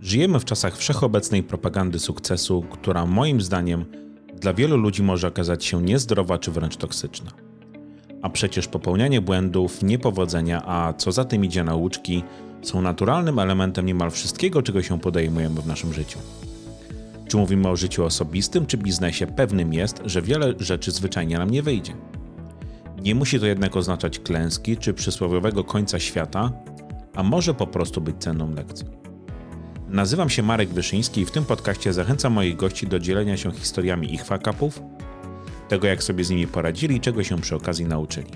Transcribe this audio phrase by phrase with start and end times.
[0.00, 3.84] Żyjemy w czasach wszechobecnej propagandy sukcesu, która moim zdaniem
[4.40, 7.30] dla wielu ludzi może okazać się niezdrowa czy wręcz toksyczna.
[8.22, 12.22] A przecież popełnianie błędów, niepowodzenia, a co za tym idzie nauczki,
[12.62, 16.18] są naturalnym elementem niemal wszystkiego, czego się podejmujemy w naszym życiu.
[17.28, 21.62] Czy mówimy o życiu osobistym czy biznesie, pewnym jest, że wiele rzeczy zwyczajnie nam nie
[21.62, 21.92] wyjdzie.
[23.02, 26.52] Nie musi to jednak oznaczać klęski czy przysłowiowego końca świata,
[27.14, 29.07] a może po prostu być cenną lekcją.
[29.90, 34.14] Nazywam się Marek Wyszyński i w tym podcaście zachęcam moich gości do dzielenia się historiami
[34.14, 34.82] ich fakapów,
[35.68, 38.30] tego jak sobie z nimi poradzili i czego się przy okazji nauczyli.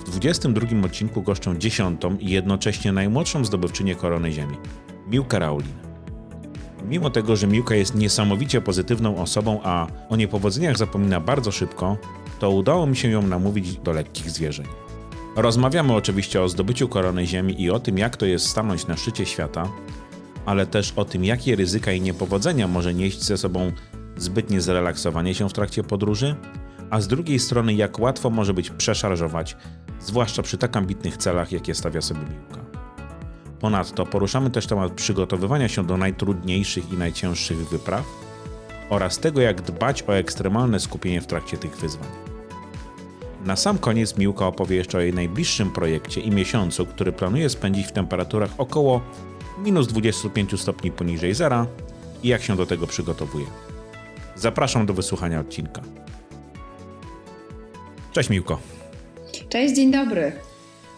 [0.00, 4.56] W 22 odcinku goszczą dziesiątą i jednocześnie najmłodszą zdobywczynię korony Ziemi,
[5.06, 5.72] Miłkę Raulin.
[6.88, 11.96] Mimo tego, że Miłka jest niesamowicie pozytywną osobą, a o niepowodzeniach zapomina bardzo szybko,
[12.38, 14.66] to udało mi się ją namówić do lekkich zwierzeń.
[15.36, 19.26] Rozmawiamy oczywiście o zdobyciu korony Ziemi i o tym, jak to jest stanąć na szczycie
[19.26, 19.68] świata,
[20.48, 23.72] ale też o tym, jakie ryzyka i niepowodzenia może nieść ze sobą
[24.16, 26.34] zbytnie zrelaksowanie się w trakcie podróży,
[26.90, 29.56] a z drugiej strony, jak łatwo może być przeszarżować,
[30.00, 32.64] zwłaszcza przy tak ambitnych celach, jakie stawia sobie Miłka.
[33.60, 38.04] Ponadto poruszamy też temat przygotowywania się do najtrudniejszych i najcięższych wypraw
[38.90, 42.08] oraz tego, jak dbać o ekstremalne skupienie w trakcie tych wyzwań.
[43.44, 47.86] Na sam koniec Miłka opowie jeszcze o jej najbliższym projekcie i miesiącu, który planuje spędzić
[47.86, 49.00] w temperaturach około
[49.62, 51.66] minus 25 stopni poniżej zera
[52.22, 53.46] i jak się do tego przygotowuje.
[54.36, 55.82] Zapraszam do wysłuchania odcinka.
[58.12, 58.58] Cześć Miłko.
[59.48, 60.32] Cześć, dzień dobry.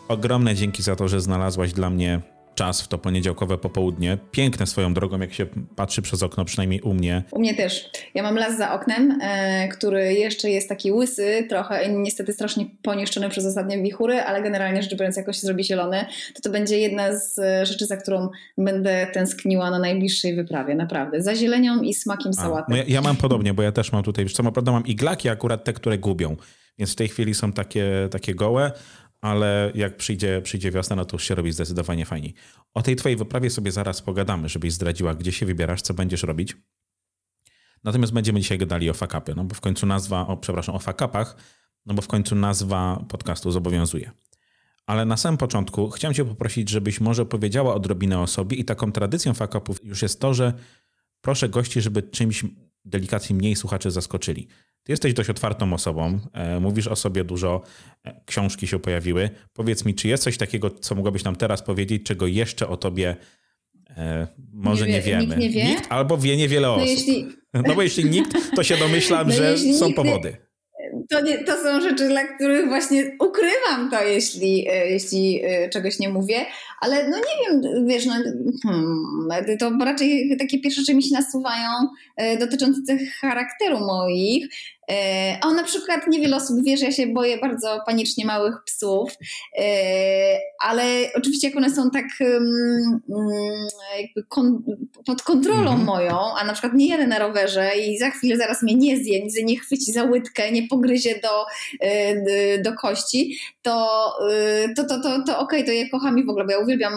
[0.09, 2.21] Ogromne dzięki za to, że znalazłaś dla mnie
[2.61, 4.19] czas w to poniedziałkowe popołudnie.
[4.31, 7.23] Piękne swoją drogą, jak się patrzy przez okno, przynajmniej u mnie.
[7.31, 7.91] U mnie też.
[8.15, 13.29] Ja mam las za oknem, e, który jeszcze jest taki łysy, trochę niestety strasznie poniszczony
[13.29, 17.19] przez ostatnie wichury, ale generalnie rzecz biorąc, jakoś się zrobi zielony, to to będzie jedna
[17.19, 21.23] z e, rzeczy, za którą będę tęskniła na najbliższej wyprawie, naprawdę.
[21.23, 22.67] Za zielenią i smakiem sałaty.
[22.69, 25.65] No ja, ja, mam podobnie, bo ja też mam tutaj, co prawda mam iglaki, akurat
[25.65, 26.37] te, które gubią.
[26.79, 28.73] Więc w tej chwili są takie, takie gołe,
[29.21, 32.35] ale jak przyjdzie, przyjdzie wiosna, no to już się robi zdecydowanie fajniej.
[32.75, 36.57] O tej twojej wyprawie sobie zaraz pogadamy, żebyś zdradziła, gdzie się wybierasz, co będziesz robić.
[37.85, 41.37] Natomiast będziemy dzisiaj gadali o fakapy, no bo w końcu nazwa, o, przepraszam, o fakapach,
[41.87, 44.11] no bo w końcu nazwa podcastu zobowiązuje.
[44.87, 48.93] Ale na samym początku chciałem cię poprosić, żebyś może powiedziała odrobinę o sobie i taką
[48.93, 50.53] tradycją fakapów już jest to, że
[51.21, 52.45] proszę gości, żeby czymś
[52.85, 54.49] delikatnie mniej słuchacze zaskoczyli.
[54.83, 57.63] Ty jesteś dość otwartą osobą, e, mówisz o sobie dużo,
[58.05, 59.31] e, książki się pojawiły.
[59.53, 63.17] Powiedz mi, czy jest coś takiego, co mogłabyś nam teraz powiedzieć, czego jeszcze o tobie
[63.97, 65.27] e, może nie, wie, nie wiemy?
[65.27, 65.65] Nikt nie wie?
[65.65, 66.89] Nikt, albo wie niewiele no osób.
[66.89, 67.27] Jeśli...
[67.67, 70.37] No bo jeśli nikt, to się domyślam, no że są powody.
[71.11, 76.47] To, nie, to są rzeczy, dla których właśnie ukrywam to, jeśli, jeśli czegoś nie mówię,
[76.81, 78.15] ale no nie wiem, wiesz, no,
[78.63, 79.29] hmm,
[79.59, 81.71] to raczej takie pierwsze rzeczy mi się nasuwają
[82.41, 84.49] dotyczące tych charakteru moich.
[84.91, 89.13] E, a na przykład niewiele osób wie, że ja się boję bardzo panicznie małych psów,
[89.59, 89.65] e,
[90.61, 90.85] ale
[91.15, 92.05] oczywiście jak one są tak
[93.99, 94.63] jakby kon,
[95.07, 95.85] pod kontrolą mm.
[95.85, 99.45] moją, a na przykład nie jadę na rowerze i za chwilę zaraz mnie nie zje,
[99.45, 101.45] nie chwyci za łydkę, nie pogryzie do,
[101.81, 104.13] e, do kości, to,
[104.77, 106.93] to, to, to, to okej, okay, to je kocham i w ogóle, bo ja uwielbiam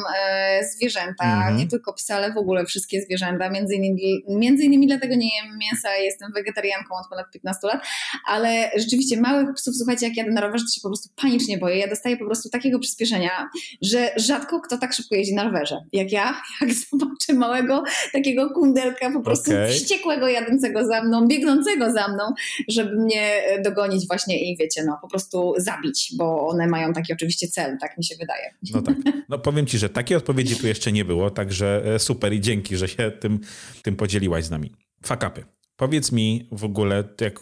[0.75, 1.57] zwierzęta, mm.
[1.57, 5.57] nie tylko psy, ale w ogóle wszystkie zwierzęta, między innymi, między innymi dlatego nie jem
[5.57, 7.82] mięsa, jestem wegetarianką od ponad 15 lat,
[8.25, 11.77] ale rzeczywiście małych psów, słuchajcie, jak jadę na rowerze, to się po prostu panicznie boję.
[11.77, 13.49] Ja dostaję po prostu takiego przyspieszenia,
[13.81, 15.83] że rzadko kto tak szybko jeździ na rowerze.
[15.93, 17.83] Jak ja, jak zobaczę małego
[18.13, 19.71] takiego kundelka, po prostu okay.
[19.71, 22.23] wściekłego jadącego za mną, biegnącego za mną,
[22.67, 27.47] żeby mnie dogonić właśnie i wiecie, no po prostu zabić, bo one mają taki oczywiście
[27.47, 28.53] cel, tak mi się wydaje.
[28.73, 28.95] No tak.
[29.29, 32.77] No powiem Ci, że takiej odpowiedzi tu jeszcze nie było, także e, super i dzięki,
[32.77, 33.39] że się tym,
[33.83, 34.71] tym podzieliłaś z nami.
[35.05, 35.43] Fakapy.
[35.75, 37.39] Powiedz mi w ogóle, jak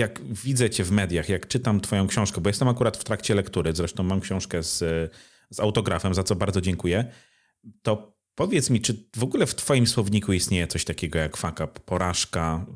[0.00, 3.72] jak widzę cię w mediach, jak czytam twoją książkę, bo jestem akurat w trakcie lektury,
[3.72, 4.78] zresztą mam książkę z,
[5.50, 7.04] z autografem, za co bardzo dziękuję,
[7.82, 11.80] to powiedz mi, czy w ogóle w twoim słowniku istnieje coś takiego jak fuck up,
[11.84, 12.66] porażka?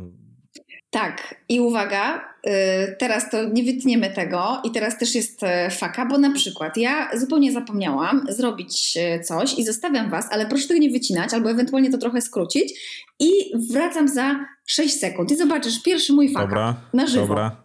[0.95, 2.51] Tak, i uwaga, y,
[2.99, 7.11] teraz to nie wytniemy tego i teraz też jest e, faka, bo na przykład ja
[7.15, 11.91] zupełnie zapomniałam zrobić e, coś i zostawiam Was, ale proszę tego nie wycinać albo ewentualnie
[11.91, 12.73] to trochę skrócić
[13.21, 13.31] i
[13.73, 17.27] wracam za 6 sekund i zobaczysz pierwszy mój faka dobra, na żywo.
[17.27, 17.64] Dobra.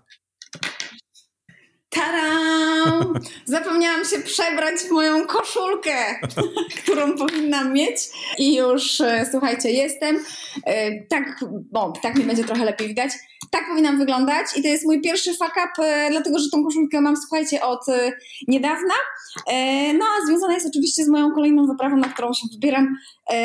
[1.90, 3.14] Tadam!
[3.46, 6.20] Zapomniałam się przebrać w moją koszulkę,
[6.84, 7.98] którą powinnam mieć
[8.38, 10.20] i już, e, słuchajcie, jestem.
[11.10, 13.12] Tak, bo, tak mi będzie trochę lepiej widać.
[13.52, 17.02] tak powinnam wyglądać i to jest mój pierwszy fuck up, e, dlatego że tą koszulkę
[17.02, 18.12] mam, słuchajcie, od e,
[18.48, 18.94] niedawna.
[19.48, 22.96] E, no a związana jest oczywiście z moją kolejną wyprawą, na którą się wybieram.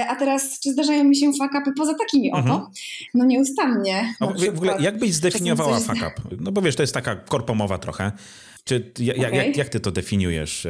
[0.08, 2.50] A teraz, czy zdarzają mi się fuck upy poza takimi mhm.
[2.50, 2.70] oto?
[3.14, 4.14] No nieustannie.
[4.20, 6.36] A w ogóle jak byś zdefiniowała fuck up?
[6.40, 8.12] No bo wiesz, to jest taka korpomowa trochę.
[8.64, 9.46] Czy, jak, okay.
[9.46, 10.66] jak, jak ty to definiujesz?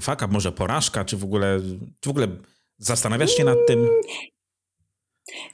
[0.00, 1.60] Fuck up, może porażka, czy w ogóle,
[2.00, 2.28] czy w ogóle
[2.78, 3.88] zastanawiasz się nad tym?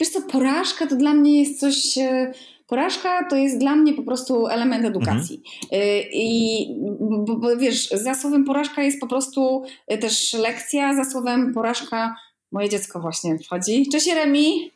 [0.00, 1.98] Wiesz co, porażka to dla mnie jest coś
[2.70, 5.42] Porażka to jest dla mnie po prostu element edukacji.
[5.62, 5.82] Mhm.
[6.12, 6.66] I
[7.00, 9.62] bo, bo, wiesz, za słowem porażka jest po prostu
[10.00, 12.16] też lekcja, za słowem porażka
[12.52, 13.88] moje dziecko właśnie wchodzi.
[13.92, 14.70] Cześć Remi.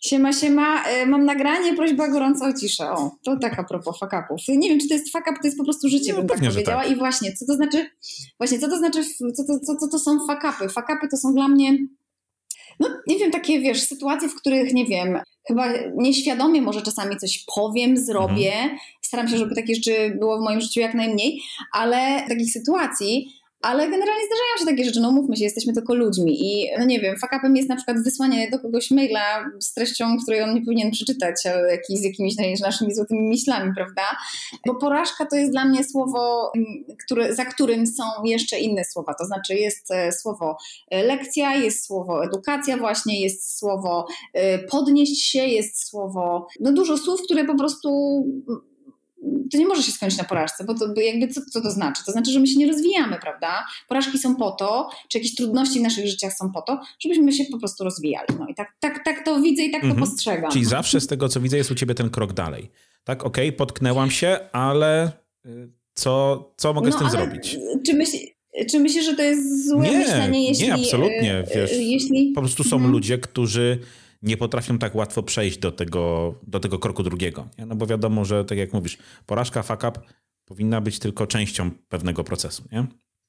[0.00, 0.84] Siema, siema.
[1.02, 2.90] Y, mam nagranie, prośba gorąco o ciszę.
[2.90, 4.40] O, to tak a propos fakapów.
[4.48, 6.82] Nie wiem, czy to jest fakap, to jest po prostu życie, no, bym tak powiedziała.
[6.82, 6.92] Tak.
[6.92, 7.90] I właśnie, co to znaczy,
[8.38, 9.04] właśnie, co to znaczy,
[9.34, 10.68] co to, co, co to są fakapy?
[10.68, 11.78] Fakapy to są dla mnie
[12.80, 15.18] no nie wiem, takie wiesz, sytuacje, w których nie wiem,
[15.48, 18.52] chyba nieświadomie może czasami coś powiem, zrobię.
[18.54, 18.78] Mhm.
[19.02, 21.40] Staram się, żeby takich rzeczy było w moim życiu jak najmniej,
[21.72, 26.36] ale takich sytuacji, ale generalnie zdarzają się takie rzeczy, no mówmy się, jesteśmy tylko ludźmi
[26.40, 30.42] i no nie wiem, fakapem jest na przykład wysłanie do kogoś maila z treścią, której
[30.42, 31.34] on nie powinien przeczytać,
[31.88, 34.02] z jakimiś naszymi złotymi myślami, prawda?
[34.66, 39.14] Bo porażka to jest dla mnie słowo, mm, które, za którym są jeszcze inne słowa,
[39.14, 40.56] to znaczy jest e, słowo
[40.90, 46.98] e, lekcja, jest słowo edukacja właśnie, jest słowo e, podnieść się, jest słowo, no dużo
[46.98, 48.24] słów, które po prostu
[49.52, 52.02] to nie może się skończyć na porażce, bo to jakby co, co to znaczy?
[52.06, 53.66] To znaczy, że my się nie rozwijamy, prawda?
[53.88, 57.44] Porażki są po to, czy jakieś trudności w naszych życiach są po to, żebyśmy się
[57.44, 58.28] po prostu rozwijali.
[58.38, 60.00] No i tak, tak, tak to widzę i tak mhm.
[60.00, 60.50] to postrzegam.
[60.50, 62.70] Czyli zawsze z tego, co widzę, jest u ciebie ten krok dalej.
[63.04, 65.12] Tak, okej, okay, potknęłam się, ale
[65.46, 67.58] y, co, co mogę no, z tym zrobić?
[67.86, 68.22] Czy myślisz,
[68.70, 70.66] czy myślisz, że to jest złe nie, myślenie, jeśli...
[70.66, 71.38] Nie, absolutnie.
[71.38, 72.32] Y, Wiesz, jeśli...
[72.34, 72.92] Po prostu są mhm.
[72.92, 73.78] ludzie, którzy
[74.22, 77.48] nie potrafią tak łatwo przejść do tego, do tego kroku drugiego.
[77.66, 80.00] No bo wiadomo, że tak jak mówisz, porażka, fuck up
[80.44, 82.64] powinna być tylko częścią pewnego procesu.
[82.72, 82.86] Nie?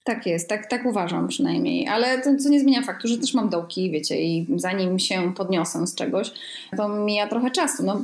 [0.09, 3.49] Tak jest, tak, tak uważam przynajmniej, ale to co nie zmienia faktu, że też mam
[3.49, 6.31] dołki, wiecie, i zanim się podniosę z czegoś,
[6.77, 7.83] to mija trochę czasu.
[7.83, 8.01] No,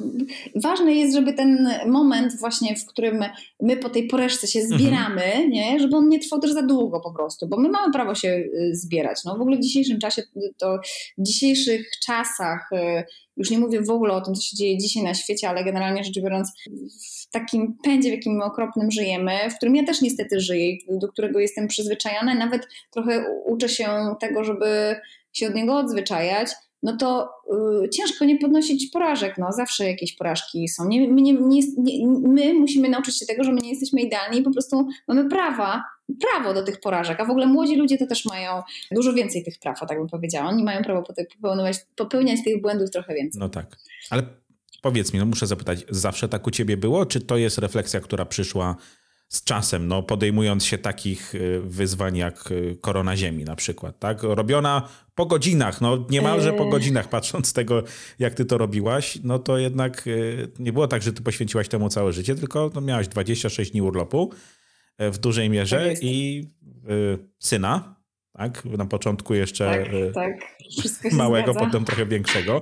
[0.55, 3.25] ważne jest, żeby ten moment właśnie, w którym
[3.61, 4.79] my po tej poreszce się mhm.
[4.79, 5.49] zbieramy, mhm.
[5.49, 8.27] nie, żeby on nie trwał też za długo po prostu, bo my mamy prawo się
[8.27, 9.23] y, zbierać.
[9.25, 10.23] No, w ogóle w dzisiejszym czasie,
[10.57, 10.79] to
[11.17, 13.03] w dzisiejszych czasach y,
[13.37, 16.03] już nie mówię w ogóle o tym, co się dzieje dzisiaj na świecie, ale generalnie
[16.03, 16.51] rzecz biorąc,
[17.39, 21.67] takim pędzie, w jakim okropnym żyjemy, w którym ja też niestety żyję, do którego jestem
[21.67, 23.87] przyzwyczajona, nawet trochę uczę się
[24.19, 24.95] tego, żeby
[25.33, 26.49] się od niego odzwyczajać,
[26.83, 27.29] no to
[27.83, 29.37] y, ciężko nie podnosić porażek.
[29.37, 30.87] No, zawsze jakieś porażki są.
[30.87, 31.61] Nie, my, nie, nie,
[32.07, 35.83] my musimy nauczyć się tego, że my nie jesteśmy idealni i po prostu mamy prawa,
[36.21, 37.19] prawo do tych porażek.
[37.19, 38.61] A w ogóle młodzi ludzie to też mają
[38.91, 40.49] dużo więcej tych praw, tak bym powiedziała.
[40.49, 43.39] Oni mają prawo popełniać, popełniać tych błędów trochę więcej.
[43.39, 43.77] No tak.
[44.09, 44.23] Ale
[44.85, 48.25] powiedz mi, no muszę zapytać, zawsze tak u ciebie było, czy to jest refleksja, która
[48.25, 48.75] przyszła
[49.29, 54.23] z czasem, no, podejmując się takich y, wyzwań jak y, korona Ziemi na przykład, tak?
[54.23, 56.71] Robiona po godzinach, no niemalże po yy.
[56.71, 57.83] godzinach, patrząc z tego,
[58.19, 61.89] jak ty to robiłaś, no to jednak y, nie było tak, że ty poświęciłaś temu
[61.89, 64.33] całe życie, tylko no, miałaś 26 dni urlopu
[64.99, 66.47] w dużej mierze tak i
[67.39, 67.95] syna,
[68.37, 68.65] tak?
[68.65, 70.33] Na początku jeszcze tak, e, tak.
[71.11, 71.65] małego, zgadza.
[71.65, 72.61] potem trochę większego.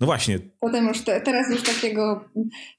[0.00, 0.38] No właśnie.
[0.60, 2.24] Potem już, te, teraz już takiego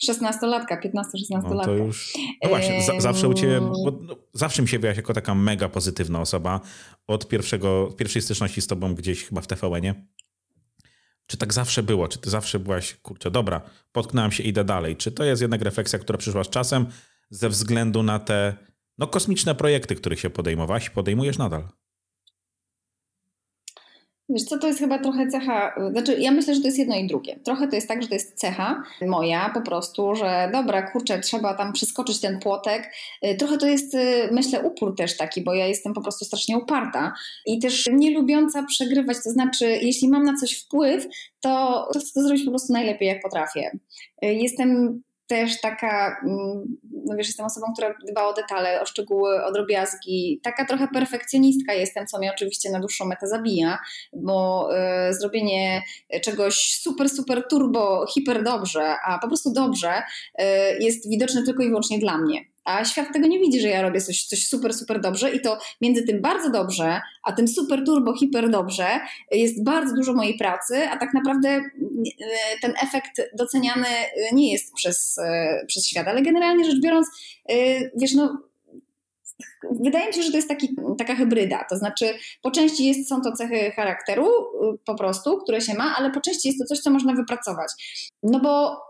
[0.10, 2.14] 16-latka, 15-16 no to już,
[2.44, 4.00] no właśnie, zawsze u ciebie, no,
[4.34, 6.62] zawsze mi się wyjaśnia jako taka mega pozytywna osoba
[7.08, 10.08] od pierwszego, pierwszej styczności z tobą gdzieś chyba w TVN-ie.
[11.28, 12.08] Czy tak zawsze było?
[12.08, 14.96] Czy ty zawsze byłaś, kurczę, dobra, potknąłem się, idę dalej?
[14.96, 16.86] Czy to jest jednak refleksja, która przyszła z czasem
[17.30, 18.56] ze względu na te
[18.98, 21.68] no, kosmiczne projekty, których się podejmowałaś i podejmujesz nadal?
[24.30, 27.08] Wiesz co, to jest chyba trochę cecha, znaczy ja myślę, że to jest jedno i
[27.08, 27.40] drugie.
[27.44, 31.54] Trochę to jest tak, że to jest cecha moja po prostu, że dobra, kurczę, trzeba
[31.54, 32.92] tam przeskoczyć ten płotek.
[33.26, 36.58] Y, trochę to jest, y, myślę, upór też taki, bo ja jestem po prostu strasznie
[36.58, 37.14] uparta
[37.46, 41.08] i też nie lubiąca przegrywać, to znaczy jeśli mam na coś wpływ,
[41.42, 43.72] to, to chcę to zrobić po prostu najlepiej, jak potrafię.
[44.26, 49.44] Y, jestem też taka, mm, no wiesz, jestem osobą, która dba o detale, o szczegóły,
[49.44, 50.40] o drobiazgi.
[50.44, 53.80] Taka trochę perfekcjonistka jestem, co mnie oczywiście na dłuższą metę zabija,
[54.14, 54.70] bo
[55.10, 55.82] y, zrobienie
[56.22, 59.94] czegoś super, super turbo, hiper dobrze, a po prostu dobrze
[60.40, 60.44] y,
[60.80, 64.02] jest widoczne tylko i wyłącznie dla mnie a świat tego nie widzi, że ja robię
[64.02, 68.18] coś, coś super, super dobrze i to między tym bardzo dobrze, a tym super turbo,
[68.18, 68.88] hiper dobrze
[69.32, 71.64] jest bardzo dużo mojej pracy, a tak naprawdę e,
[72.62, 73.88] ten efekt doceniany
[74.34, 77.08] nie jest przez, e, przez świat, ale generalnie rzecz biorąc,
[77.50, 77.56] e,
[77.98, 78.38] wiesz, no
[79.72, 83.22] Wydaje mi się, że to jest taki, taka hybryda, to znaczy po części jest, są
[83.22, 84.28] to cechy charakteru
[84.86, 87.72] po prostu, które się ma, ale po części jest to coś, co można wypracować.
[88.24, 88.82] No bo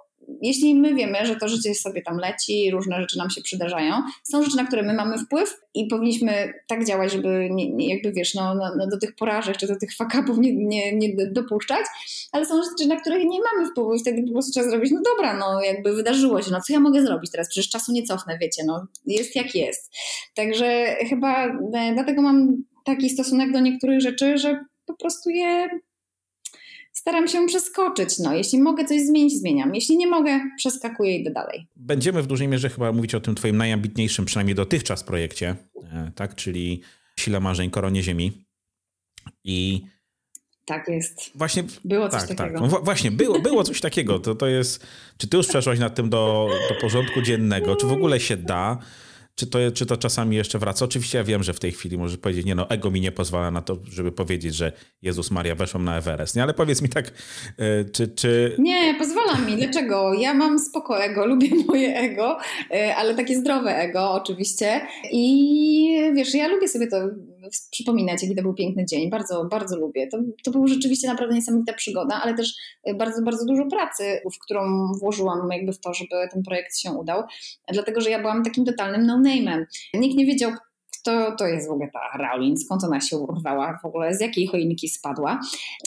[0.41, 4.43] jeśli my wiemy, że to życie sobie tam leci, różne rzeczy nam się przydarzają, są
[4.43, 8.33] rzeczy, na które my mamy wpływ i powinniśmy tak działać, żeby nie, nie jakby wiesz,
[8.33, 11.85] no, no, no, do tych porażek czy do tych fakapów nie, nie, nie dopuszczać,
[12.31, 15.01] ale są rzeczy, na które nie mamy wpływu i wtedy po prostu trzeba zrobić, no
[15.15, 18.37] dobra, no jakby wydarzyło się, no co ja mogę zrobić teraz, przecież czasu nie cofnę,
[18.41, 19.91] wiecie, no jest jak jest.
[20.35, 25.69] Także chyba e, dlatego mam taki stosunek do niektórych rzeczy, że po prostu je
[26.95, 28.19] staram się przeskoczyć.
[28.19, 29.75] No, jeśli mogę coś zmienić, zmieniam.
[29.75, 31.67] Jeśli nie mogę, przeskakuję i idę dalej.
[31.75, 36.35] Będziemy w dużej mierze chyba mówić o tym twoim najambitniejszym, przynajmniej dotychczas projekcie, e, tak?
[36.35, 36.81] Czyli
[37.19, 38.45] Sile Marzeń, Koronie Ziemi.
[39.43, 39.81] I
[40.65, 41.31] tak jest.
[41.35, 42.37] Właśnie, było coś tak, tak.
[42.37, 42.59] takiego.
[42.59, 42.71] Tak.
[42.71, 44.19] No, właśnie, było, było coś takiego.
[44.19, 44.87] To, to jest,
[45.17, 47.75] czy ty już przeszłaś nad tym do, do porządku dziennego?
[47.75, 48.77] Czy w ogóle się da?
[49.35, 50.85] Czy to, czy to czasami jeszcze wraca?
[50.85, 53.51] Oczywiście ja wiem, że w tej chwili możesz powiedzieć, nie no, ego mi nie pozwala
[53.51, 56.43] na to, żeby powiedzieć, że Jezus Maria, weszłam na Everest, nie?
[56.43, 57.11] Ale powiedz mi tak,
[57.57, 58.07] e, czy...
[58.07, 58.55] czy...
[58.59, 59.57] Nie, pozwala mi.
[59.57, 60.13] Dlaczego?
[60.13, 62.37] Ja mam spoko ego, lubię moje ego,
[62.71, 66.97] e, ale takie zdrowe ego oczywiście i wiesz, ja lubię sobie to
[67.71, 69.09] przypominać, jaki to był piękny dzień.
[69.09, 70.07] Bardzo, bardzo lubię.
[70.07, 72.53] To, to była rzeczywiście naprawdę niesamowita przygoda, ale też
[72.97, 77.23] bardzo, bardzo dużo pracy, w którą włożyłam jakby w to, żeby ten projekt się udał.
[77.73, 79.65] Dlatego, że ja byłam takim totalnym no-name'em.
[79.93, 80.51] Nikt nie wiedział,
[81.05, 84.47] to, to jest w ogóle ta Rowling, skąd ona się urwała w ogóle, z jakiej
[84.47, 85.39] choinki spadła.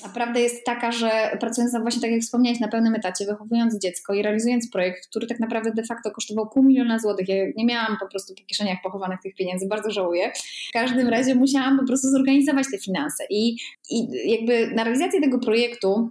[0.05, 3.79] A prawda jest taka, że pracując na właśnie, tak jak wspomniałeś, na pełnym etacie, wychowując
[3.79, 7.67] dziecko i realizując projekt, który tak naprawdę de facto kosztował pół miliona złotych, ja nie
[7.67, 10.33] miałam po prostu po kieszeniach pochowanych tych pieniędzy, bardzo żałuję.
[10.69, 13.57] W każdym razie musiałam po prostu zorganizować te finanse i,
[13.91, 16.11] i jakby na realizację tego projektu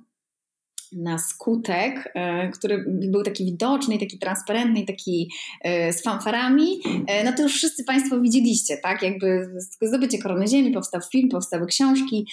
[0.92, 7.34] na skutek, e, który był taki widoczny, taki transparentny, taki e, z fanfarami, e, no
[7.34, 9.04] to już wszyscy Państwo widzieliście, tak?
[9.04, 9.50] Jakby
[9.82, 12.28] zdobycie Korony Ziemi, powstał film, powstały książki,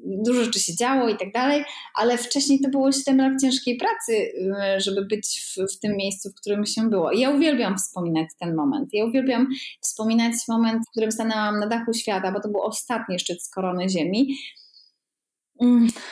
[0.00, 4.32] dużo rzeczy się działo i tak dalej, ale wcześniej to było 7 lat ciężkiej pracy,
[4.76, 7.12] żeby być w, w tym miejscu, w którym się było.
[7.12, 8.88] I ja uwielbiam wspominać ten moment.
[8.92, 9.48] Ja uwielbiam
[9.80, 13.88] wspominać moment, w którym stanęłam na dachu świata, bo to był ostatni szczyt z Korony
[13.88, 14.36] Ziemi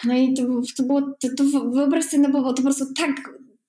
[0.04, 0.42] no i to,
[0.76, 3.10] to było, to, to wyobraź sobie, no bo to po prostu tak,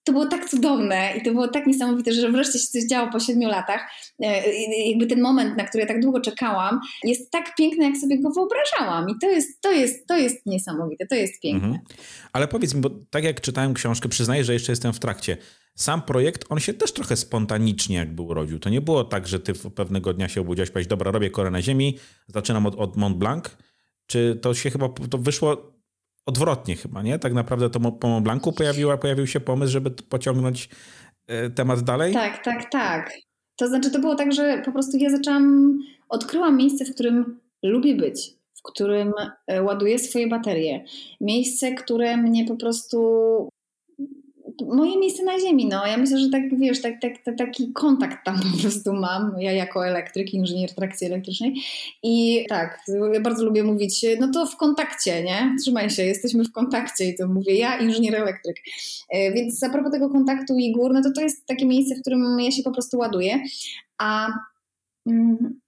[0.04, 3.20] to było tak cudowne i to było tak niesamowite, że wreszcie się coś działo po
[3.20, 3.82] siedmiu latach.
[4.24, 4.54] E,
[4.90, 8.30] jakby ten moment, na który ja tak długo czekałam, jest tak piękny, jak sobie go
[8.32, 9.10] wyobrażałam.
[9.10, 11.68] I to jest, to jest, to jest niesamowite, to jest piękne.
[11.68, 11.86] Mhm.
[12.34, 15.38] Ale powiedz mi, bo tak jak czytałem książkę, przyznaję, że jeszcze jestem w trakcie.
[15.76, 18.60] Sam projekt, on się też trochę spontanicznie jakby urodził.
[18.60, 21.62] To nie było tak, że ty pewnego dnia się obudziłeś, powiedziałeś, dobra, robię korę na
[21.62, 23.44] ziemi, zaczynam od, od Mont Blanc,
[24.08, 25.74] czy to się chyba to wyszło
[26.26, 27.20] odwrotnie chyba, nie?
[27.20, 30.70] Tak naprawdę to po Mont Blancu pojawiła, pojawił się pomysł, żeby pociągnąć
[31.28, 32.14] e, temat dalej?
[32.14, 33.12] Tak, tak, tak.
[33.58, 35.78] To znaczy to było tak, że po prostu ja zaczęłam,
[36.10, 39.14] odkryłam miejsce, w którym lubię być, w którym
[39.48, 40.86] e, ładuję swoje baterie.
[41.22, 43.50] Miejsce, które mnie po prostu
[44.66, 45.88] moje miejsce na ziemi, no.
[45.88, 49.52] Ja myślę, że tak, wiesz, tak, tak, tak, taki kontakt tam po prostu mam, ja
[49.52, 51.54] jako elektryk, inżynier trakcji elektrycznej
[52.04, 52.80] i tak,
[53.14, 55.56] ja bardzo lubię mówić, no to w kontakcie, nie?
[55.62, 58.58] Trzymaj się, jesteśmy w kontakcie i to mówię ja, inżynier elektryk.
[59.10, 62.02] E, więc a propos tego kontaktu i gór, no to to jest takie miejsce, w
[62.02, 63.40] którym ja się po prostu ładuję,
[63.98, 64.28] a
[65.08, 65.60] mm,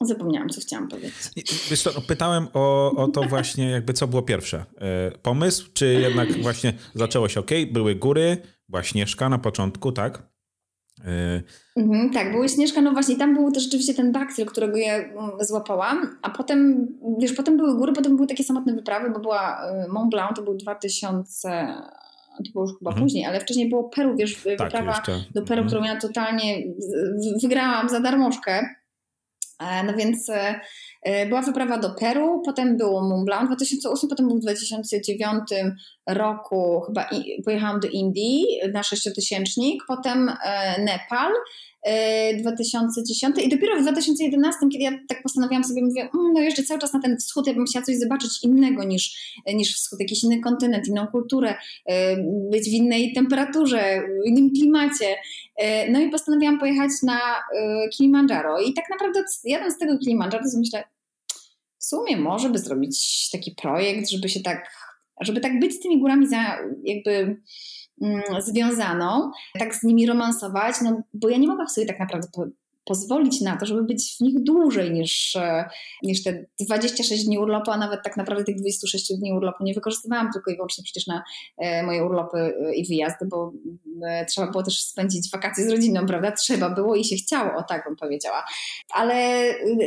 [0.00, 1.14] Zapomniałam, co chciałam powiedzieć.
[1.70, 4.64] Wiesz co, pytałem o, o to właśnie, jakby co było pierwsze.
[4.78, 8.36] E, pomysł, czy jednak właśnie zaczęło się ok, były góry,
[8.68, 10.22] była Śnieżka na początku, tak?
[11.04, 11.42] E,
[11.76, 15.30] mhm, tak, były Śnieżka, no właśnie, tam był też rzeczywiście ten bakcyl, którego ja mm,
[15.40, 16.88] złapałam, a potem,
[17.18, 20.42] wiesz, potem były góry, potem były takie samotne wyprawy, bo była e, Mont Blanc, to
[20.42, 21.74] był 2000
[22.44, 23.06] to było już chyba mhm.
[23.06, 25.12] później, ale wcześniej było Peru, wiesz, tak, wyprawa jeszcze.
[25.34, 25.66] do Peru, mhm.
[25.66, 26.62] którą ja totalnie
[27.42, 28.79] wygrałam za darmożkę
[29.82, 30.60] no więc e, e,
[31.28, 35.42] była wyprawa do Peru, potem było Mont Blanc w 2008, potem był w 2009
[36.08, 37.08] roku, chyba
[37.44, 40.32] pojechałam do Indii na sześciotysięcznik, potem
[40.78, 41.32] Nepal,
[42.42, 46.80] 2010 i dopiero w 2011, kiedy ja tak postanowiłam sobie, mówię, mm, no jeszcze cały
[46.80, 50.40] czas na ten wschód, ja bym chciała coś zobaczyć innego niż, niż wschód, jakiś inny
[50.40, 51.54] kontynent, inną kulturę,
[52.50, 55.16] być w innej temperaturze, w innym klimacie.
[55.90, 57.20] No i postanowiłam pojechać na
[57.96, 60.84] Kilimandżaro i tak naprawdę jadąc z tego Kilimandżaro, to myślę,
[61.80, 64.70] w sumie może by zrobić taki projekt, żeby się tak,
[65.20, 67.40] żeby tak być z tymi górami za jakby
[68.02, 72.28] Mm, związaną, tak z nimi romansować, no bo ja nie mogłam sobie tak naprawdę
[72.90, 75.64] pozwolić na to, żeby być w nich dłużej niż, e,
[76.02, 80.32] niż te 26 dni urlopu, a nawet tak naprawdę tych 26 dni urlopu nie wykorzystywałam
[80.32, 81.22] tylko i wyłącznie przecież na
[81.58, 83.52] e, moje urlopy e, i wyjazdy, bo
[84.28, 86.32] trzeba było też spędzić wakacje z rodziną, prawda?
[86.32, 88.44] Trzeba było i się chciało, o tak bym powiedziała.
[88.92, 89.44] Ale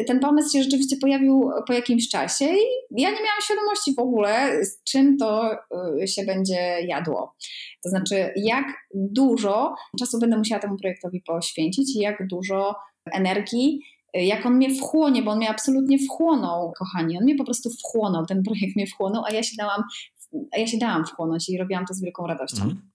[0.07, 4.65] ten pomysł się rzeczywiście pojawił po jakimś czasie i ja nie miałam świadomości w ogóle,
[4.65, 5.57] z czym to
[6.05, 7.36] się będzie jadło.
[7.83, 12.75] To znaczy, jak dużo czasu będę musiała temu projektowi poświęcić i jak dużo
[13.12, 13.79] energii,
[14.13, 17.17] jak on mnie wchłonie, bo on mnie absolutnie wchłonął, kochani.
[17.17, 19.83] On mnie po prostu wchłonął, ten projekt mnie wchłonął, a ja się dałam,
[20.51, 22.63] a ja się dałam wchłonąć i robiłam to z wielką radością.
[22.63, 22.93] Mm.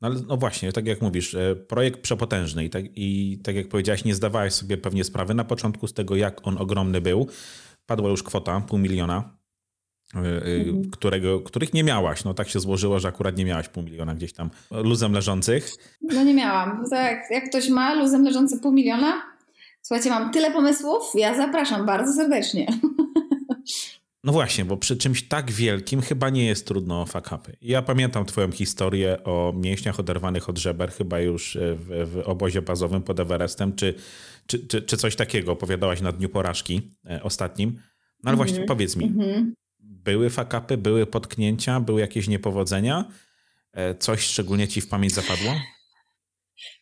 [0.00, 3.68] No, ale no właśnie, tak jak mówisz, e, projekt przepotężny i tak, i tak jak
[3.68, 7.26] powiedziałaś, nie zdawałaś sobie pewnie sprawy na początku z tego, jak on ogromny był.
[7.86, 9.38] Padła już kwota pół miliona,
[10.14, 10.90] e, e, mhm.
[10.90, 12.24] którego, których nie miałaś.
[12.24, 15.70] No tak się złożyło, że akurat nie miałaś pół miliona gdzieś tam luzem leżących.
[16.02, 16.84] No nie miałam.
[16.90, 19.33] Tak, jak ktoś ma luzem leżący pół miliona,
[19.84, 22.66] słuchajcie, mam tyle pomysłów, ja zapraszam bardzo serdecznie.
[24.24, 27.56] No właśnie, bo przy czymś tak wielkim chyba nie jest trudno o fuck upy.
[27.62, 32.62] Ja pamiętam twoją historię o mięśniach oderwanych od żeber, chyba już e, w, w obozie
[32.62, 33.94] bazowym pod Everestem, czy,
[34.46, 37.70] czy, czy, czy, coś takiego opowiadałaś na Dniu Porażki e, ostatnim.
[37.70, 38.36] No ale mm -hmm.
[38.36, 39.50] właśnie powiedz mi, mm -hmm.
[39.80, 43.04] były fuck upy, były potknięcia, były jakieś niepowodzenia?
[43.72, 45.54] E, coś szczególnie ci w pamięć zapadło?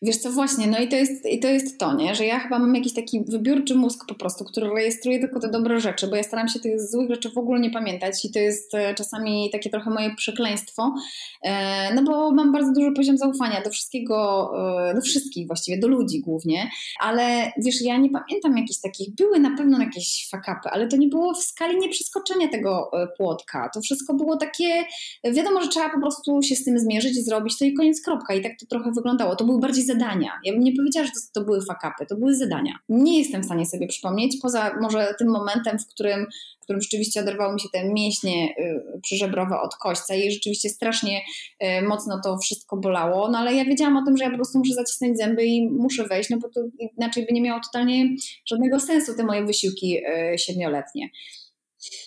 [0.03, 2.15] Wiesz co, właśnie, no i to, jest, i to jest to, nie?
[2.15, 5.81] że ja chyba mam jakiś taki wybiórczy mózg po prostu, który rejestruje tylko te dobre
[5.81, 8.75] rzeczy, bo ja staram się tych złych rzeczy w ogóle nie pamiętać i to jest
[8.75, 10.95] e, czasami takie trochę moje przekleństwo,
[11.43, 14.51] e, no bo mam bardzo duży poziom zaufania do wszystkiego,
[14.91, 19.39] e, do wszystkich właściwie, do ludzi głównie, ale wiesz, ja nie pamiętam jakichś takich, były
[19.39, 24.15] na pewno jakieś fakapy, ale to nie było w skali nieprzeskoczenia tego płotka, to wszystko
[24.15, 24.85] było takie,
[25.25, 28.35] wiadomo, że trzeba po prostu się z tym zmierzyć, zrobić to i koniec, kropka.
[28.35, 30.31] I tak to trochę wyglądało, to był bardziej zadania.
[30.45, 32.79] Ja bym nie powiedziała, że to, to były fakapy, to były zadania.
[32.89, 36.27] Nie jestem w stanie sobie przypomnieć, poza może tym momentem, w którym,
[36.61, 41.21] w którym rzeczywiście oderwały mi się te mięśnie y, przyżebrowe od kośćca i rzeczywiście strasznie
[41.21, 44.59] y, mocno to wszystko bolało, no ale ja wiedziałam o tym, że ja po prostu
[44.59, 46.61] muszę zacisnąć zęby i muszę wejść, no bo to
[46.99, 48.09] inaczej by nie miało totalnie
[48.47, 51.09] żadnego sensu te moje wysiłki y, siedmioletnie.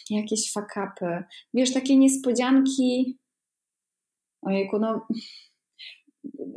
[0.09, 1.23] Jakieś fakapy.
[1.53, 3.17] Wiesz, takie niespodzianki.
[4.41, 5.07] Ojejku, no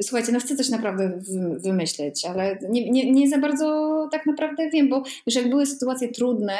[0.02, 1.20] słuchajcie, no chcę coś naprawdę
[1.64, 6.08] wymyśleć, ale nie, nie, nie za bardzo tak naprawdę wiem, bo już jak były sytuacje
[6.08, 6.56] trudne,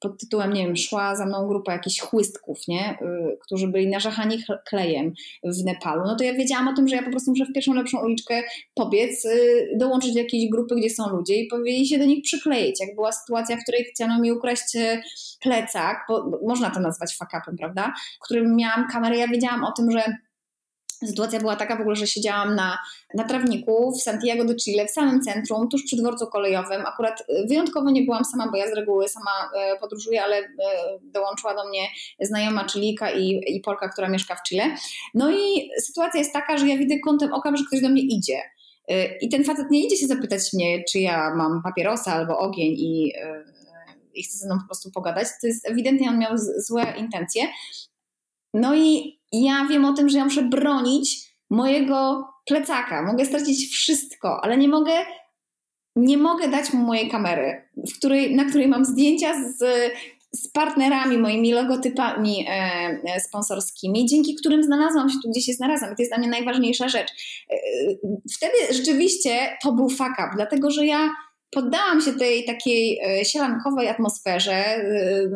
[0.00, 4.38] pod tytułem, nie wiem, szła za mną grupa jakichś chłystków, nie, y, którzy byli nażachani
[4.68, 5.12] klejem
[5.44, 7.74] w Nepalu, no to ja wiedziałam o tym, że ja po prostu muszę w pierwszą
[7.74, 8.42] lepszą uliczkę
[8.74, 12.80] pobiec, y, dołączyć do jakiejś grupy, gdzie są ludzie i powiedzieć się do nich przykleić.
[12.80, 15.02] Jak była sytuacja, w której chciano mi ukraść y,
[15.40, 19.90] plecak, bo można to nazwać fakapem, prawda, w którym miałam kamerę, ja wiedziałam o tym,
[19.90, 20.02] że
[21.06, 22.78] Sytuacja była taka w ogóle, że siedziałam na,
[23.14, 26.86] na trawniku w Santiago de Chile, w samym centrum, tuż przy dworcu kolejowym.
[26.86, 30.44] Akurat e, wyjątkowo nie byłam sama, bo ja z reguły sama e, podróżuję, ale e,
[31.02, 31.88] dołączyła do mnie
[32.20, 34.74] znajoma Chilika i, i Polka, która mieszka w Chile.
[35.14, 38.40] No i sytuacja jest taka, że ja widzę kątem oka, że ktoś do mnie idzie.
[39.20, 43.12] I ten facet nie idzie się zapytać mnie, czy ja mam papierosa albo ogień i,
[44.14, 45.26] i chce ze mną po prostu pogadać.
[45.40, 47.42] To jest ewidentnie, on miał złe intencje.
[48.54, 53.02] No i ja wiem o tym, że ja muszę bronić mojego plecaka.
[53.02, 54.92] Mogę stracić wszystko, ale nie mogę,
[55.96, 59.64] nie mogę dać mu mojej kamery, w której, na której mam zdjęcia z,
[60.32, 62.52] z partnerami, moimi logotypami e,
[63.04, 65.92] e, sponsorskimi, dzięki którym znalazłam się tu, gdzie się znalazłam.
[65.92, 67.10] I to jest dla mnie najważniejsza rzecz.
[67.50, 67.56] E,
[68.36, 71.10] wtedy rzeczywiście to był fuck up, dlatego że ja
[71.50, 74.82] poddałam się tej takiej e, sielankowej atmosferze, e,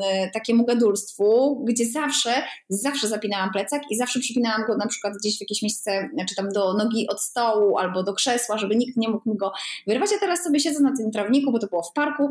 [0.04, 5.38] e, takiemu gadulstwu, gdzie zawsze, zawsze zapinałam plecak i zawsze przypinałam go na przykład gdzieś
[5.38, 9.08] w jakieś miejsce, czy tam do nogi od stołu albo do krzesła, żeby nikt nie
[9.08, 9.52] mógł mi go
[9.86, 10.10] wyrwać.
[10.16, 12.30] A teraz sobie siedzę na tym trawniku, bo to było w parku,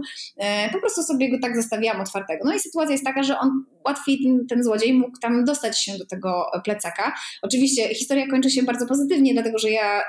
[0.74, 2.44] po prostu sobie go tak zostawiłam otwartego.
[2.46, 5.98] No i sytuacja jest taka, że on łatwiej ten, ten złodziej mógł tam dostać się
[5.98, 7.14] do tego plecaka.
[7.42, 10.04] Oczywiście historia kończy się bardzo pozytywnie, dlatego że ja,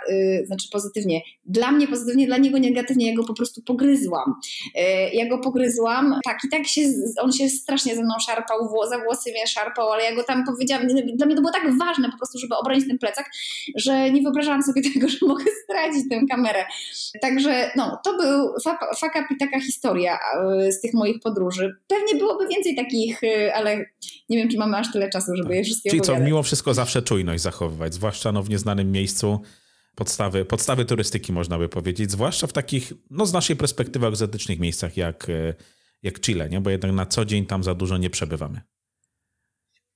[0.45, 4.35] znaczy pozytywnie, dla mnie pozytywnie, dla niego negatywnie, ja go po prostu pogryzłam.
[4.75, 6.81] Yy, ja go pogryzłam, tak i tak się,
[7.21, 8.59] on się strasznie ze mną szarpał,
[8.91, 12.11] za włosy mnie szarpał, ale ja go tam powiedziałam, dla mnie to było tak ważne
[12.11, 13.31] po prostu, żeby obronić ten plecak,
[13.77, 16.65] że nie wyobrażałam sobie tego, że mogę stracić tę kamerę.
[17.21, 18.53] Także no, to był
[18.95, 20.19] fuck up i taka historia
[20.59, 21.77] yy, z tych moich podróży.
[21.87, 23.77] Pewnie byłoby więcej takich, yy, ale
[24.29, 26.23] nie wiem, czy mamy aż tyle czasu, żeby je wszystkie Czyli opowiadać.
[26.23, 29.41] co, mimo wszystko zawsze czujność zachowywać, zwłaszcza no, w nieznanym miejscu,
[29.95, 34.97] podstawy, podstawy turystyki można by powiedzieć, zwłaszcza w takich, no z naszej perspektywy, egzotycznych miejscach
[34.97, 35.55] jak, e,
[36.03, 36.61] jak Chile, nie?
[36.61, 38.61] bo jednak na co dzień tam za dużo nie przebywamy.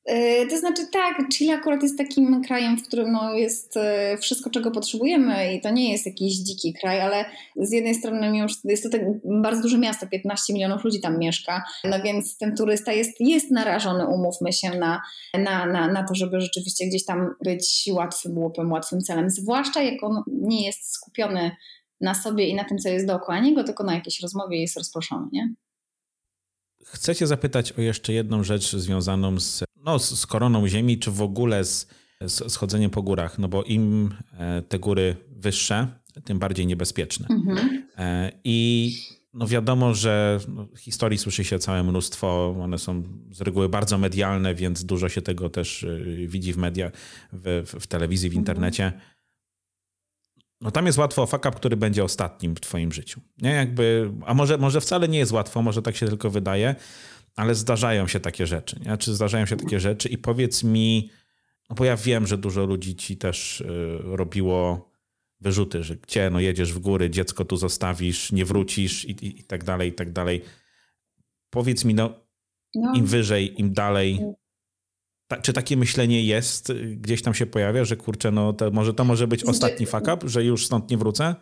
[0.07, 4.51] E, to znaczy tak, Chile akurat jest takim krajem, w którym no jest e, wszystko,
[4.51, 7.25] czego potrzebujemy i to nie jest jakiś dziki kraj, ale
[7.57, 11.65] z jednej strony mimo jest to tak bardzo duże miasto, 15 milionów ludzi tam mieszka,
[11.85, 15.03] no więc ten turysta jest, jest narażony, umówmy się, na,
[15.39, 20.03] na, na, na to, żeby rzeczywiście gdzieś tam być łatwym łupem, łatwym celem, zwłaszcza jak
[20.03, 21.51] on nie jest skupiony
[22.01, 25.27] na sobie i na tym, co jest dookoła niego, tylko na jakiejś rozmowie jest rozproszony,
[25.33, 25.55] nie?
[26.85, 31.23] Chcę Cię zapytać o jeszcze jedną rzecz związaną z, no, z koroną Ziemi, czy w
[31.23, 31.87] ogóle z
[32.49, 35.87] schodzenie po górach, no bo im e, te góry wyższe,
[36.25, 37.27] tym bardziej niebezpieczne.
[37.31, 37.87] Mhm.
[37.99, 38.93] E, I
[39.35, 44.55] no wiadomo, że no, historii słyszy się całe mnóstwo, one są z reguły bardzo medialne,
[44.55, 46.93] więc dużo się tego też y, widzi w mediach,
[47.33, 48.41] w, w telewizji, w mhm.
[48.41, 48.93] internecie.
[50.61, 53.21] No tam jest łatwo o fuck up, który będzie ostatnim w twoim życiu.
[53.43, 53.51] Nie?
[53.51, 56.75] Jakby, a może, może wcale nie jest łatwo, może tak się tylko wydaje,
[57.37, 58.81] ale zdarzają się takie rzeczy.
[58.87, 58.97] Nie?
[58.97, 61.11] Czy zdarzają się takie rzeczy i powiedz mi,
[61.71, 64.91] no bo ja wiem, że dużo ludzi ci też y, robiło
[65.41, 69.45] wyrzuty, że gdzie, no jedziesz w góry, dziecko tu zostawisz, nie wrócisz i, i, i
[69.45, 70.43] tak dalej, i tak dalej.
[71.51, 72.15] Powiedz mi, no,
[72.75, 72.95] no.
[72.95, 74.21] im wyżej, im dalej,
[75.29, 79.05] ta, czy takie myślenie jest, gdzieś tam się pojawia, że kurczę, no to może to
[79.05, 81.35] może być ostatni fuck up, że już stąd nie wrócę?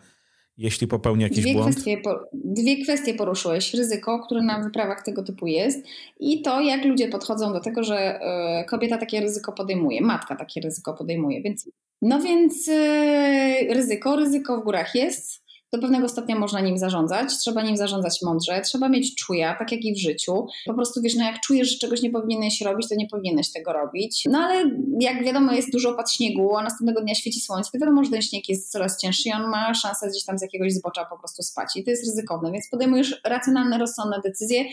[0.57, 1.71] Jeśli popełni jakiś dwie błąd?
[1.71, 2.01] Kwestie,
[2.33, 3.73] dwie kwestie poruszyłeś.
[3.73, 5.85] Ryzyko, które na wyprawach tego typu jest
[6.19, 10.61] i to, jak ludzie podchodzą do tego, że e, kobieta takie ryzyko podejmuje, matka takie
[10.61, 11.41] ryzyko podejmuje.
[11.41, 11.69] Więc,
[12.01, 15.44] no więc e, ryzyko, ryzyko w górach jest
[15.75, 19.85] do pewnego stopnia można nim zarządzać, trzeba nim zarządzać mądrze, trzeba mieć czuja, tak jak
[19.85, 20.47] i w życiu.
[20.65, 23.73] Po prostu wiesz, no jak czujesz, że czegoś nie powinieneś robić, to nie powinieneś tego
[23.73, 24.23] robić.
[24.29, 28.03] No ale jak wiadomo, jest dużo opad śniegu, a następnego dnia świeci słońce, to wiadomo,
[28.03, 31.05] że ten śnieg jest coraz cięższy i on ma szansę gdzieś tam z jakiegoś zbocza
[31.05, 31.75] po prostu spać.
[31.75, 34.65] I to jest ryzykowne, więc podejmujesz racjonalne, rozsądne decyzje,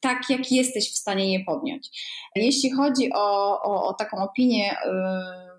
[0.00, 1.90] tak jak jesteś w stanie je podjąć.
[2.36, 5.49] Jeśli chodzi o, o, o taką opinię, yy,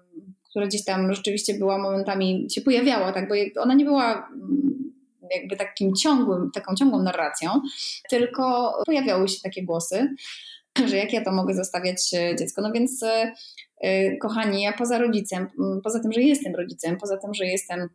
[0.52, 4.92] która gdzieś tam rzeczywiście była momentami, się pojawiała, tak, bo ona nie była mm,
[5.36, 7.62] jakby takim ciągłym, taką ciągłą narracją,
[8.10, 10.16] tylko pojawiały się takie głosy,
[10.90, 12.62] że jak ja to mogę zostawiać e, dziecko.
[12.62, 13.34] No więc, e,
[13.82, 15.48] e, kochani, ja poza rodzicem,
[15.84, 17.90] poza tym, że jestem rodzicem, poza tym, że jestem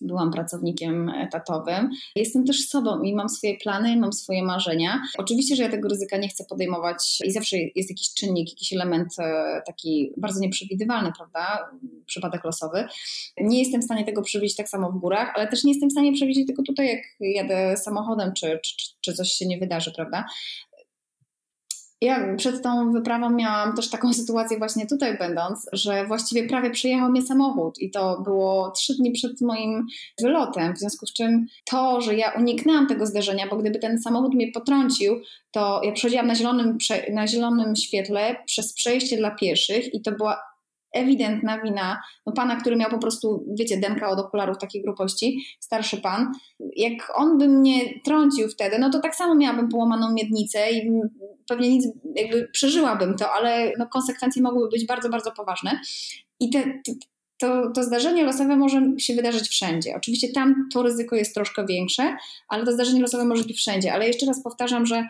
[0.00, 1.90] byłam pracownikiem etatowym.
[2.16, 5.02] Jestem też sobą i mam swoje plany, mam swoje marzenia.
[5.18, 9.12] Oczywiście, że ja tego ryzyka nie chcę podejmować i zawsze jest jakiś czynnik, jakiś element
[9.18, 11.70] e, taki bardzo nieprzewidywalny, prawda?
[12.06, 12.84] Przypadek losowy.
[13.40, 15.92] Nie jestem w stanie tego przewidzieć tak samo w górach, ale też nie jestem w
[15.92, 20.24] stanie przewidzieć tego tutaj, jak jadę samochodem, czy, czy, czy coś się nie wydarzy, prawda?
[22.00, 27.10] Ja przed tą wyprawą miałam też taką sytuację właśnie tutaj będąc, że właściwie prawie przyjechał
[27.10, 29.86] mnie samochód i to było trzy dni przed moim
[30.20, 34.34] wylotem, w związku z czym to, że ja uniknęłam tego zdarzenia, bo gdyby ten samochód
[34.34, 36.78] mnie potrącił, to ja przechodziłam na zielonym,
[37.12, 40.40] na zielonym świetle przez przejście dla pieszych i to była
[40.92, 45.96] ewidentna wina no pana, który miał po prostu, wiecie, denka od okularów takiej grubości, starszy
[45.96, 46.32] pan.
[46.76, 50.90] Jak on by mnie trącił wtedy, no to tak samo miałabym połamaną miednicę i
[51.48, 55.80] pewnie nic, jakby przeżyłabym to, ale no konsekwencje mogłyby być bardzo, bardzo poważne.
[56.40, 56.64] I te,
[57.38, 59.96] to, to zdarzenie losowe może się wydarzyć wszędzie.
[59.96, 62.16] Oczywiście tam to ryzyko jest troszkę większe,
[62.48, 63.92] ale to zdarzenie losowe może być wszędzie.
[63.92, 65.06] Ale jeszcze raz powtarzam, że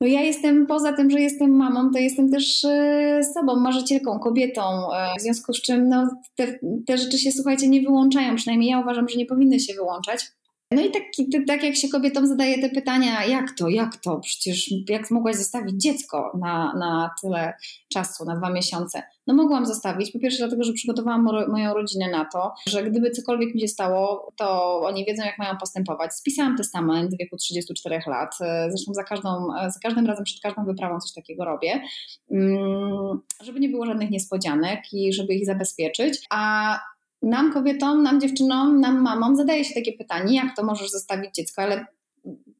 [0.00, 4.62] no ja jestem, poza tym, że jestem mamą, to jestem też e, sobą, marzycielką, kobietą,
[4.92, 8.80] e, w związku z czym no, te, te rzeczy się, słuchajcie, nie wyłączają, przynajmniej ja
[8.80, 10.26] uważam, że nie powinny się wyłączać.
[10.74, 11.02] No i tak,
[11.46, 15.82] tak jak się kobietom zadaje te pytania, jak to, jak to, przecież jak mogłaś zostawić
[15.82, 17.54] dziecko na, na tyle
[17.92, 19.02] czasu, na dwa miesiące?
[19.26, 23.54] No mogłam zostawić, po pierwsze dlatego, że przygotowałam moją rodzinę na to, że gdyby cokolwiek
[23.54, 26.14] mi się stało, to oni wiedzą jak mają postępować.
[26.14, 28.34] Spisałam testament w wieku 34 lat,
[28.68, 31.82] zresztą za, każdą, za każdym razem przed każdą wyprawą coś takiego robię,
[32.30, 36.78] mm, żeby nie było żadnych niespodzianek i żeby ich zabezpieczyć, a
[37.24, 41.62] nam kobietom, nam dziewczynom, nam mamom zadaje się takie pytanie, jak to możesz zostawić dziecko,
[41.62, 41.86] ale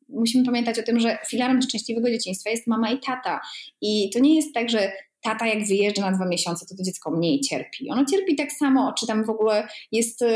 [0.09, 3.40] musimy pamiętać o tym, że filarem szczęśliwego dzieciństwa jest mama i tata.
[3.81, 4.92] I to nie jest tak, że
[5.24, 7.90] tata jak wyjeżdża na dwa miesiące, to to dziecko mniej cierpi.
[7.90, 10.27] Ono cierpi tak samo, czy tam w ogóle jest, y,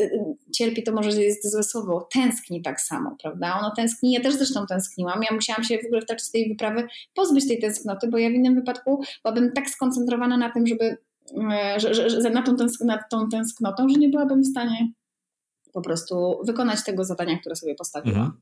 [0.00, 0.20] y,
[0.56, 3.58] cierpi to może jest złe słowo, tęskni tak samo, prawda?
[3.60, 6.86] Ono tęskni, ja też zresztą tęskniłam, ja musiałam się w ogóle w trakcie tej wyprawy
[7.14, 10.96] pozbyć tej tęsknoty, bo ja w innym wypadku byłabym tak skoncentrowana na tym, żeby
[11.76, 14.92] że, że, że nad, tą tęsk- nad tą tęsknotą, że nie byłabym w stanie
[15.72, 18.20] po prostu wykonać tego zadania, które sobie postawiłam.
[18.20, 18.40] Mhm.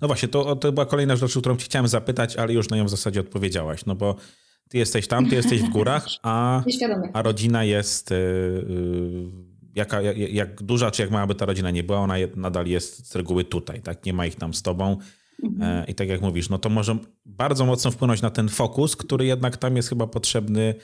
[0.00, 2.76] No właśnie, to, to była kolejna rzecz, o którą ci chciałem zapytać, ale już na
[2.76, 4.16] nią w zasadzie odpowiedziałaś, no bo
[4.68, 6.62] ty jesteś tam, ty jesteś w górach, a,
[7.12, 9.30] a rodzina jest yy,
[9.74, 13.06] jaka, jak, jak, duża, czy jak mała by ta rodzina nie była, ona nadal jest
[13.06, 14.06] z reguły tutaj, tak?
[14.06, 14.96] Nie ma ich tam z tobą.
[15.42, 15.82] Mhm.
[15.82, 19.26] E, I tak jak mówisz, no to może bardzo mocno wpłynąć na ten fokus, który
[19.26, 20.74] jednak tam jest chyba potrzebny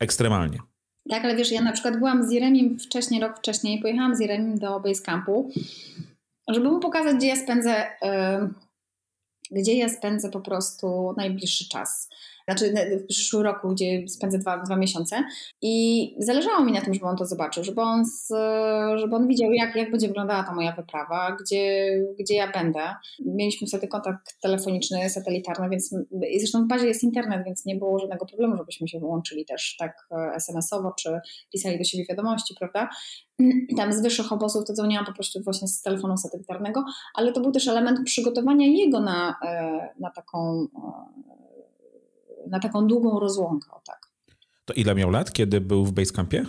[0.00, 0.58] ekstremalnie.
[1.10, 4.58] Tak, ale wiesz, ja na przykład byłam z Jeremim wcześniej, rok wcześniej, pojechałam z Jeremim
[4.58, 5.50] do Basecampu,
[6.48, 8.50] żeby mu pokazać, gdzie ja spędzę, yy,
[9.50, 12.08] gdzie ja spędzę po prostu najbliższy czas.
[12.50, 15.24] Znaczy w przyszłym roku, gdzie spędzę dwa, dwa miesiące
[15.62, 18.28] i zależało mi na tym, żeby on to zobaczył, żeby on, z,
[18.96, 22.80] żeby on widział, jak, jak będzie wyglądała ta moja wyprawa, gdzie, gdzie ja będę.
[23.26, 25.94] Mieliśmy wtedy kontakt telefoniczny, satelitarny, więc
[26.38, 30.08] zresztą w bazie jest internet, więc nie było żadnego problemu, żebyśmy się wyłączyli też tak
[30.10, 31.20] e, SMS-owo, czy
[31.52, 32.88] pisali do siebie wiadomości, prawda?
[33.76, 36.84] Tam z wyższych obozów to dzwoniłam po prostu właśnie z telefonu satelitarnego,
[37.14, 41.49] ale to był też element przygotowania jego na, e, na taką e,
[42.48, 44.10] na taką długą rozłąkę, tak.
[44.64, 46.46] To ile miał lat, kiedy był w Basecampie?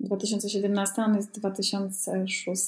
[0.00, 2.62] 2017, on jest 2006.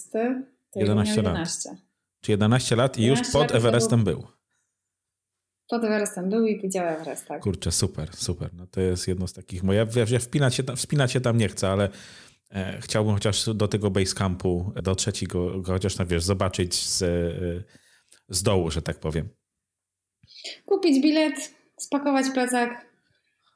[0.71, 1.79] To 11, 11 lat.
[2.21, 4.27] Czy 11 lat i już pod Everestem był.
[5.69, 7.43] Pod Everestem był i widział Everest, tak.
[7.43, 8.55] Kurczę, super, super.
[8.55, 9.63] No to jest jedno z takich.
[9.63, 11.89] Moja, ja, ja wpinać, się tam, wspinać się tam nie chcę, ale
[12.51, 17.03] e, chciałbym chociaż do tego Basecampu dotrzeć i go, go chociaż tam, wiesz, zobaczyć z,
[17.03, 17.09] e,
[18.29, 19.29] z dołu, że tak powiem.
[20.67, 22.87] Kupić bilet, spakować plecak,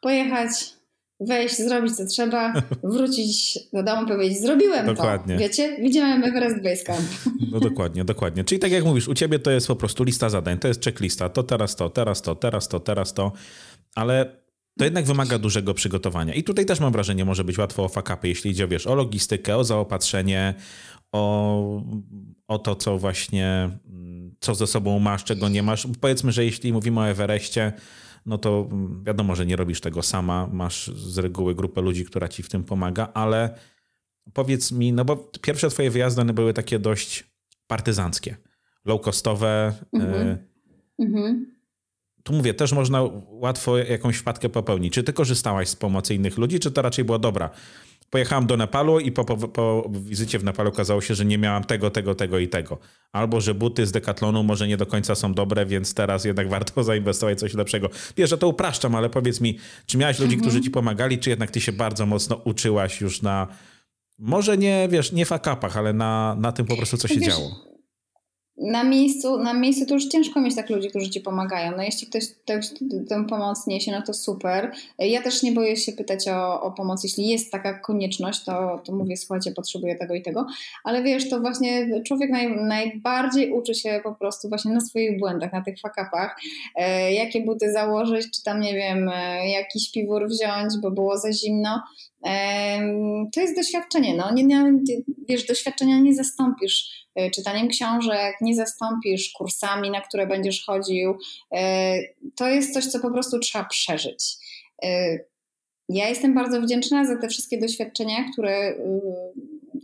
[0.01, 0.51] pojechać,
[1.21, 2.53] wejść, zrobić co trzeba,
[2.95, 5.35] wrócić do domu, powiedzieć, zrobiłem dokładnie.
[5.35, 5.41] to.
[5.41, 7.09] Wiecie, widziałem Everest Base Camp.
[7.53, 8.45] No dokładnie, dokładnie.
[8.45, 11.29] Czyli tak jak mówisz, u ciebie to jest po prostu lista zadań, to jest checklista,
[11.29, 13.33] to teraz to, teraz to, teraz to, teraz to,
[13.95, 14.37] ale
[14.79, 16.35] to jednak wymaga dużego przygotowania.
[16.35, 19.57] I tutaj też mam wrażenie, może być łatwo o fakapy, jeśli idzie, wiesz, o logistykę,
[19.57, 20.55] o zaopatrzenie,
[21.13, 21.83] o,
[22.49, 23.71] o to, co właśnie,
[24.41, 25.89] co ze sobą masz, czego nie masz.
[26.01, 27.73] Powiedzmy, że jeśli mówimy o Everestie,
[28.27, 28.69] no to
[29.03, 32.65] wiadomo, że nie robisz tego sama, masz z reguły grupę ludzi, która ci w tym
[32.65, 33.59] pomaga, ale
[34.33, 37.25] powiedz mi, no bo pierwsze twoje wyjazdy one były takie dość
[37.67, 38.37] partyzanckie,
[38.87, 39.73] low-costowe.
[39.93, 40.39] Mhm.
[40.99, 41.57] Mhm.
[42.23, 44.95] Tu mówię, też można łatwo jakąś wpadkę popełnić.
[44.95, 47.51] Czy ty korzystałaś z pomocy innych ludzi, czy to raczej było dobra?
[48.11, 51.65] Pojechałam do Nepalu i po, po, po, wizycie w Nepalu okazało się, że nie miałam
[51.65, 52.79] tego, tego, tego i tego.
[53.13, 56.85] Albo, że buty z Decathlonu może nie do końca są dobre, więc teraz jednak warto
[56.85, 57.91] zainwestować coś lepszego.
[58.17, 60.51] Wiesz, że to upraszczam, ale powiedz mi, czy miałaś ludzi, mhm.
[60.51, 63.47] którzy ci pomagali, czy jednak ty się bardzo mocno uczyłaś już na,
[64.19, 67.76] może nie, wiesz, nie fakapach, ale na, na tym po prostu, co się wiesz, działo?
[68.59, 71.77] Na miejscu, na miejscu to już ciężko mieć tak ludzi, którzy ci pomagają.
[71.77, 72.25] No jeśli ktoś,
[73.09, 74.73] tę pomoc niesie, no to super.
[74.99, 78.93] Ja też nie boję się pytać o, o pomoc, jeśli jest taka konieczność, to, to
[78.93, 80.47] mówię, słuchajcie, potrzebuję tego i tego,
[80.85, 85.53] ale wiesz, to właśnie człowiek naj, najbardziej uczy się po prostu właśnie na swoich błędach,
[85.53, 86.37] na tych fakapach,
[86.75, 91.33] e, jakie buty założyć, czy tam, nie wiem, e, jakiś piwór wziąć, bo było za
[91.33, 91.83] zimno.
[93.35, 94.35] To jest doświadczenie, no.
[94.35, 94.73] Nie, nie,
[95.29, 101.19] wiesz, doświadczenia nie zastąpisz E, czytaniem książek, nie zastąpisz kursami, na które będziesz chodził.
[101.55, 101.95] E,
[102.37, 104.37] to jest coś, co po prostu trzeba przeżyć.
[104.85, 105.19] E,
[105.89, 108.75] ja jestem bardzo wdzięczna za te wszystkie doświadczenia, które,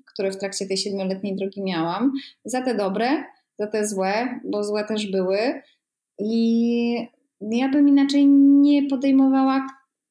[0.07, 2.13] które w trakcie tej siedmioletniej drogi miałam.
[2.45, 3.25] Za te dobre,
[3.59, 5.63] za te złe, bo złe też były.
[6.19, 7.09] I
[7.41, 9.67] ja bym inaczej nie podejmowała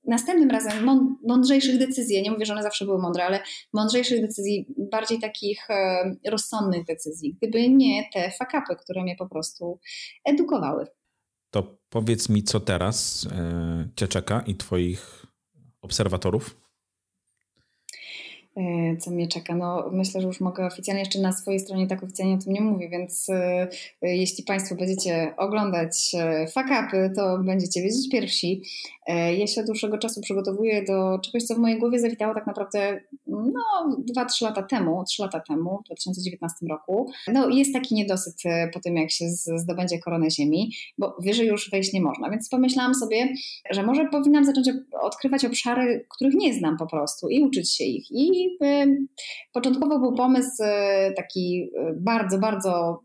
[0.05, 0.85] następnym razem
[1.27, 3.39] mądrzejszych decyzji, nie mówię, że one zawsze były mądre, ale
[3.73, 9.79] mądrzejszych decyzji, bardziej takich e, rozsądnych decyzji, gdyby nie te fakapy, które mnie po prostu
[10.25, 10.87] edukowały.
[11.51, 15.25] To powiedz mi, co teraz e, Cię czeka i Twoich
[15.81, 16.61] obserwatorów?
[18.57, 19.55] E, co mnie czeka.
[19.55, 22.61] No, myślę, że już mogę oficjalnie, jeszcze na swojej stronie tak oficjalnie o tym nie
[22.61, 23.67] mówię, więc e,
[24.01, 26.15] e, jeśli Państwo będziecie oglądać
[26.53, 28.61] fakapy, to będziecie wiedzieć pierwsi.
[29.37, 33.01] Ja się od dłuższego czasu przygotowuję do czegoś, co w mojej głowie zawitało tak naprawdę
[33.27, 37.11] no, 2-3 lata temu, 3 lata temu, w 2019 roku.
[37.33, 38.35] No, jest taki niedosyt
[38.73, 42.95] po tym, jak się zdobędzie koronę ziemi, bo wyżej już wejść nie można, więc pomyślałam
[42.95, 43.33] sobie,
[43.71, 44.69] że może powinnam zacząć
[45.01, 48.11] odkrywać obszary, których nie znam po prostu i uczyć się ich.
[48.11, 48.40] I
[49.53, 53.01] początkowo był pomysł e, taki e, bardzo, bardzo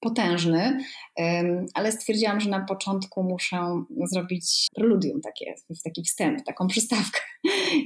[0.00, 0.78] potężny,
[1.74, 7.20] ale stwierdziłam, że na początku muszę zrobić preludium, takie, taki wstęp, taką przystawkę.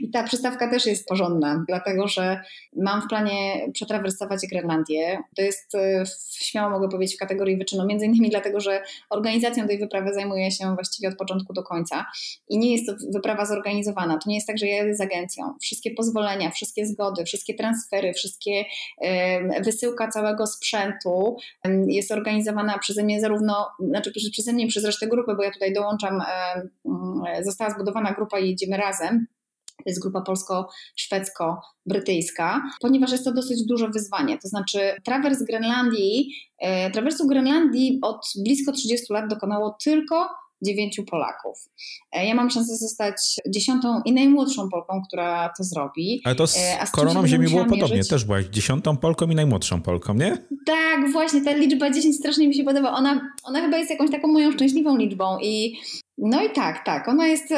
[0.01, 2.41] I ta przystawka też jest porządna, dlatego że
[2.77, 5.19] mam w planie przetrawersować Grenlandię.
[5.37, 9.79] To jest, e, śmiało mogę powiedzieć, w kategorii wyczynu, między innymi dlatego, że organizacją tej
[9.79, 12.07] wyprawy zajmuję się właściwie od początku do końca
[12.49, 14.19] i nie jest to wyprawa zorganizowana.
[14.19, 15.55] To nie jest tak, że ja jadę z agencją.
[15.61, 18.65] Wszystkie pozwolenia, wszystkie zgody, wszystkie transfery, wszystkie
[19.65, 21.37] wysyłka całego sprzętu
[21.87, 26.21] jest organizowana przeze mnie zarówno, znaczy przeze mnie przez resztę grupy, bo ja tutaj dołączam,
[26.21, 26.25] e,
[26.87, 29.27] mm, została zbudowana grupa i jedziemy razem.
[29.77, 34.39] To jest grupa polsko-szwedzko-brytyjska, ponieważ jest to dosyć duże wyzwanie.
[34.39, 40.29] To znaczy, trawers Grenlandii, e, trawersu Grenlandii od blisko 30 lat dokonało tylko
[40.63, 41.59] dziewięciu Polaków.
[42.13, 43.17] E, ja mam szansę zostać
[43.49, 46.21] dziesiątą i najmłodszą Polką, która to zrobi.
[46.25, 48.11] Ale to z e, Koroną Ziemi było podobnie, mierzyć...
[48.11, 50.39] też byłaś dziesiątą Polką i najmłodszą Polką, nie?
[50.67, 52.93] Tak, właśnie, ta liczba 10 strasznie mi się podoba.
[52.93, 55.77] Ona, ona chyba jest jakąś taką moją szczęśliwą liczbą i
[56.25, 57.09] No i tak, tak.
[57.09, 57.49] Ona jest,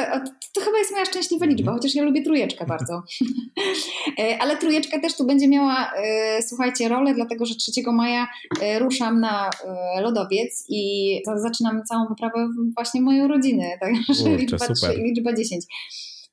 [0.53, 1.77] to chyba jest moja szczęśliwa liczba, mhm.
[1.77, 3.03] chociaż ja lubię trójeczkę bardzo.
[4.19, 8.27] E, ale trójeczka też tu będzie miała, e, słuchajcie, rolę, dlatego że 3 maja
[8.61, 9.49] e, ruszam na
[10.01, 13.65] lodowiec i zaczynam całą wyprawę właśnie moją rodzinę.
[13.81, 14.65] Także liczba,
[14.97, 15.65] liczba 10.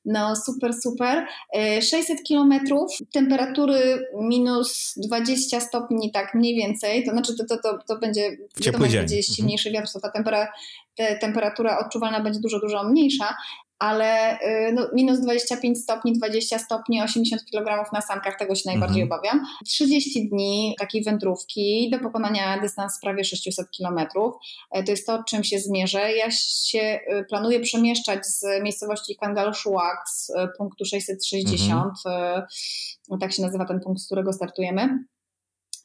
[0.05, 1.25] No super, super.
[1.81, 7.05] 600 e, kilometrów, temperatury minus 20 stopni, tak mniej więcej.
[7.05, 9.23] To znaczy to, to, to, to będzie, wiadomo, będzie mhm.
[9.23, 10.47] silniejszy wiatr, to ta tempera,
[10.95, 13.35] te, temperatura odczuwalna będzie dużo, dużo mniejsza,
[13.79, 19.01] ale y, no, minus 25 stopni, 20 stopni, 80 kg na sankach, tego się najbardziej
[19.01, 19.19] mhm.
[19.19, 19.45] obawiam.
[19.65, 23.99] 30 dni takiej wędrówki do pokonania dystans prawie 600 km.
[24.71, 26.13] E, to jest to, czym się zmierzę.
[26.13, 32.45] Ja się y, planuję przemieszczać z miejscowości Kangalshuak z y, punktu 660, mhm.
[33.19, 35.05] tak się nazywa ten punkt, z którego startujemy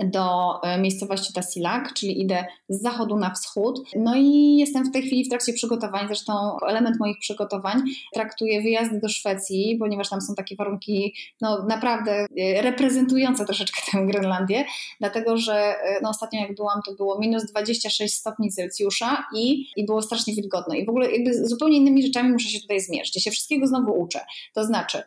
[0.04, 3.80] do e, miejscowości Tasilak, czyli idę z zachodu na wschód.
[3.96, 7.82] No i jestem w tej chwili w trakcie przygotowań, zresztą element moich przygotowań
[8.14, 14.06] traktuje wyjazdy do Szwecji, ponieważ tam są takie warunki no, naprawdę e, reprezentujące troszeczkę tę
[14.06, 14.64] Grenlandię,
[15.00, 19.86] dlatego że e, no, ostatnio jak byłam, to było minus 26 stopni Celsjusza i, i
[19.86, 20.74] było strasznie wilgotno.
[20.74, 23.16] I w ogóle jakby zupełnie innymi rzeczami muszę się tutaj zmierzyć.
[23.16, 24.20] Ja się wszystkiego znowu uczę.
[24.54, 25.02] To znaczy,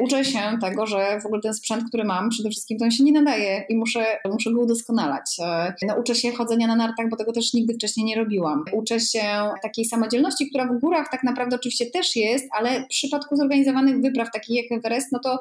[0.00, 3.04] uczę się tego, że w ogóle ten sprzęt, który mam, przede wszystkim to on się
[3.04, 5.36] nie nadaje i muszę, muszę go udoskonalać.
[5.40, 8.64] E, no, uczę się chodzenia na nartach, bo tego też nigdy wcześniej nie robiłam.
[8.72, 13.36] Uczę się takiej samodzielności, która w górach tak naprawdę oczywiście też jest, ale w przypadku
[13.36, 15.38] zorganizowanych wypraw, takich jak Everest, no to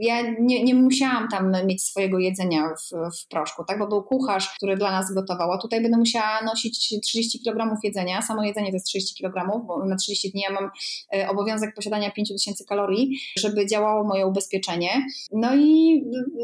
[0.00, 3.78] ja nie, nie musiałam tam mieć swojego jedzenia w, w proszku, tak?
[3.78, 8.22] bo był kucharz, który dla nas gotował, a tutaj będę musiała nosić 30 kg jedzenia.
[8.22, 10.70] Samo jedzenie to jest 30 kg, bo na 30 dni ja mam
[11.14, 15.06] e, obowiązek posiadania 5000 kalorii, żeby działało moje ubezpieczenie.
[15.32, 16.02] No i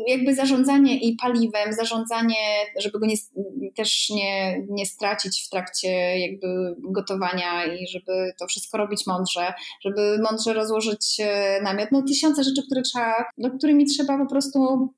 [0.08, 2.36] jakby zarządzanie i paliwem, zarządzanie,
[2.80, 3.16] żeby go nie,
[3.76, 9.52] też nie, nie stracić w trakcie jakby gotowania i żeby to wszystko robić mądrze,
[9.84, 11.88] żeby mądrze rozłożyć e, namiot.
[11.92, 14.88] No tysiące rzeczy, które trzeba, no, którymi trzeba po prostu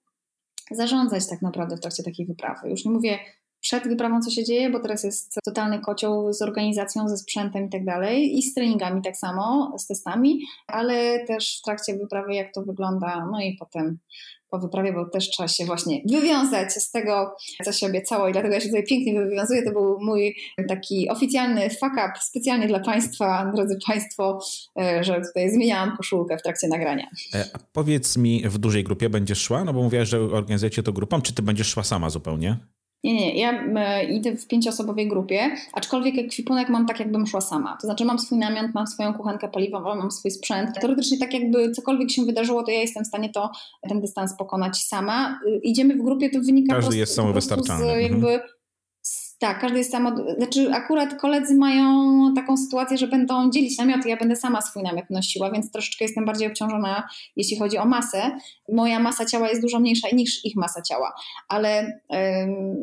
[0.71, 2.71] zarządzać tak naprawdę w trakcie takiej wyprawy.
[2.71, 3.19] Już nie mówię
[3.61, 7.71] przed wyprawą, co się dzieje, bo teraz jest totalny kocioł z organizacją, ze sprzętem i
[7.71, 12.55] tak dalej, i z treningami tak samo, z testami, ale też w trakcie wyprawy, jak
[12.55, 13.99] to wygląda, no i potem
[14.51, 18.55] po wyprawie, bo też trzeba się właśnie wywiązać z tego, co się obiecało i dlatego
[18.55, 19.63] ja się tutaj pięknie wywiązuję.
[19.63, 20.37] To był mój
[20.69, 24.41] taki oficjalny fuck up specjalnie dla Państwa, drodzy Państwo,
[24.81, 27.07] e, że tutaj zmieniałam koszulkę w trakcie nagrania.
[27.35, 29.65] E, a powiedz mi, w dużej grupie będziesz szła?
[29.65, 32.57] No bo mówiłaś, że organizujecie to grupą, czy ty będziesz szła sama zupełnie?
[33.05, 37.77] Nie, nie, ja idę w pięcioosobowej grupie, aczkolwiek ekwipunek mam tak, jakbym szła sama.
[37.81, 40.71] To znaczy mam swój namiot, mam swoją kuchenkę paliwową, mam swój sprzęt.
[40.81, 43.51] Teoretycznie tak jakby cokolwiek się wydarzyło, to ja jestem w stanie to,
[43.89, 45.41] ten dystans pokonać sama.
[45.47, 47.85] Y, idziemy w grupie, to wynika Każdy jest samowystarczalny.
[47.85, 48.60] Z jakby mhm
[49.41, 50.13] tak, każdy jest samo.
[50.37, 51.85] Znaczy, akurat koledzy mają
[52.35, 54.09] taką sytuację, że będą dzielić namioty.
[54.09, 58.39] Ja będę sama swój namiot nosiła, więc troszeczkę jestem bardziej obciążona, jeśli chodzi o masę.
[58.73, 61.13] Moja masa ciała jest dużo mniejsza niż ich masa ciała,
[61.49, 62.01] ale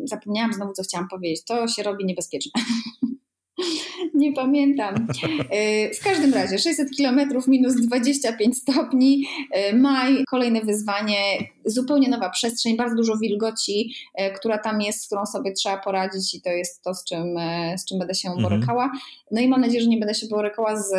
[0.03, 1.45] zapomniałam znowu, co chciałam powiedzieć.
[1.45, 2.51] To się robi niebezpieczne.
[4.13, 5.07] Nie pamiętam.
[5.49, 11.17] E, w każdym razie 600 km minus 25 stopni, e, maj, kolejne wyzwanie,
[11.65, 16.35] zupełnie nowa przestrzeń, bardzo dużo wilgoci, e, która tam jest, z którą sobie trzeba poradzić
[16.35, 17.35] i to jest to, z czym,
[17.77, 18.49] z czym będę się mhm.
[18.49, 18.91] borykała.
[19.31, 20.91] No i mam nadzieję, że nie będę się borykała z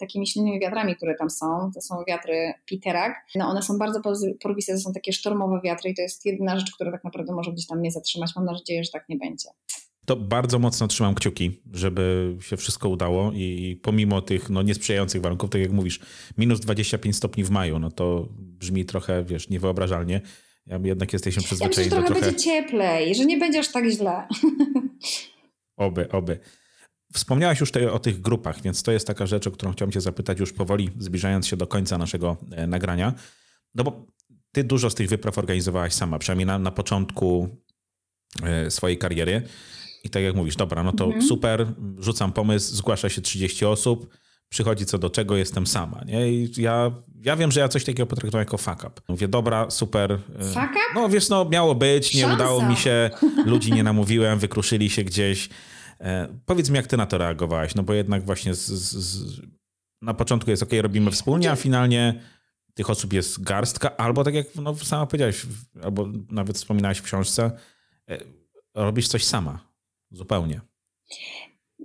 [0.00, 1.70] takimi silnymi wiatrami, które tam są.
[1.74, 3.14] To są wiatry Piterak.
[3.34, 4.00] No one są bardzo
[4.42, 7.52] porwiste, to są takie sztormowe wiatry i to jest jedyna rzecz, która tak naprawdę może
[7.52, 8.30] gdzieś tam mnie zatrzymać.
[8.36, 9.48] Mam nadzieję, że tak nie będzie
[10.06, 15.50] to bardzo mocno trzymam kciuki, żeby się wszystko udało i pomimo tych no, niesprzyjających warunków,
[15.50, 16.00] tak jak mówisz,
[16.38, 20.20] minus 25 stopni w maju, no to brzmi trochę, wiesz, niewyobrażalnie.
[20.66, 22.32] Ja jednak jesteśmy przyzwyczajeni ja myślę, że trochę trochę...
[22.32, 24.28] będzie cieplej, że nie będzie aż tak źle.
[25.76, 26.38] Oby, oby.
[27.12, 30.00] Wspomniałaś już te, o tych grupach, więc to jest taka rzecz, o którą chciałem cię
[30.00, 33.14] zapytać już powoli, zbliżając się do końca naszego e, nagrania.
[33.74, 34.06] No bo
[34.52, 37.48] ty dużo z tych wypraw organizowałaś sama, przynajmniej na, na początku
[38.42, 39.42] e, swojej kariery.
[40.06, 41.22] I tak jak mówisz, dobra, no to mhm.
[41.22, 41.66] super,
[41.98, 44.08] rzucam pomysł, zgłasza się 30 osób,
[44.48, 46.00] przychodzi co do czego, jestem sama.
[46.06, 46.32] Nie?
[46.32, 46.90] I ja,
[47.24, 49.00] ja wiem, że ja coś takiego potraktowałem jako fuck up.
[49.08, 50.12] Mówię, dobra, super.
[50.12, 50.80] E, fuck up?
[50.94, 52.34] No wiesz, no miało być, nie Szansa.
[52.34, 53.10] udało mi się,
[53.46, 55.48] ludzi nie namówiłem, wykruszyli się gdzieś.
[56.00, 59.40] E, powiedz mi, jak ty na to reagowałaś, no bo jednak właśnie z, z,
[60.02, 62.20] na początku jest ok, robimy wspólnie, a finalnie
[62.74, 65.46] tych osób jest garstka, albo tak jak no, sama powiedziałaś,
[65.82, 67.50] albo nawet wspominałaś w książce,
[68.10, 68.18] e,
[68.74, 69.65] robisz coś sama.
[70.16, 70.60] Zupełnie.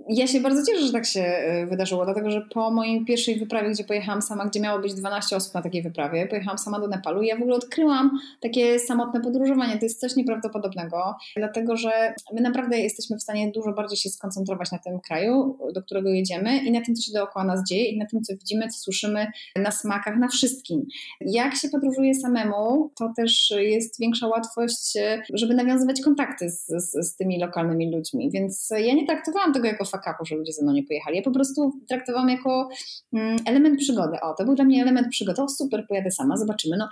[0.08, 3.70] Ja się bardzo cieszę, że tak się e, wydarzyło, dlatego że po mojej pierwszej wyprawie,
[3.70, 7.22] gdzie pojechałam sama, gdzie miało być 12 osób na takiej wyprawie, pojechałam sama do Nepalu
[7.22, 9.78] i ja w ogóle odkryłam takie samotne podróżowanie.
[9.78, 14.72] To jest coś nieprawdopodobnego, dlatego że my naprawdę jesteśmy w stanie dużo bardziej się skoncentrować
[14.72, 17.98] na tym kraju, do którego jedziemy i na tym, co się dookoła nas dzieje i
[17.98, 19.26] na tym, co widzimy, co słyszymy
[19.56, 20.86] na smakach, na wszystkim.
[21.20, 27.08] Jak się podróżuje samemu, to też jest większa łatwość, e, żeby nawiązywać kontakty z, z,
[27.08, 28.30] z tymi lokalnymi ludźmi.
[28.30, 31.16] Więc ja nie traktowałam tego jako fakapu, że ludzie ze mną nie pojechali.
[31.16, 32.68] Ja po prostu traktowałam jako
[33.12, 34.20] mm, element przygody.
[34.22, 35.42] O, to był dla mnie element przygody.
[35.42, 36.76] O, super, pojadę sama, zobaczymy.
[36.76, 36.88] No,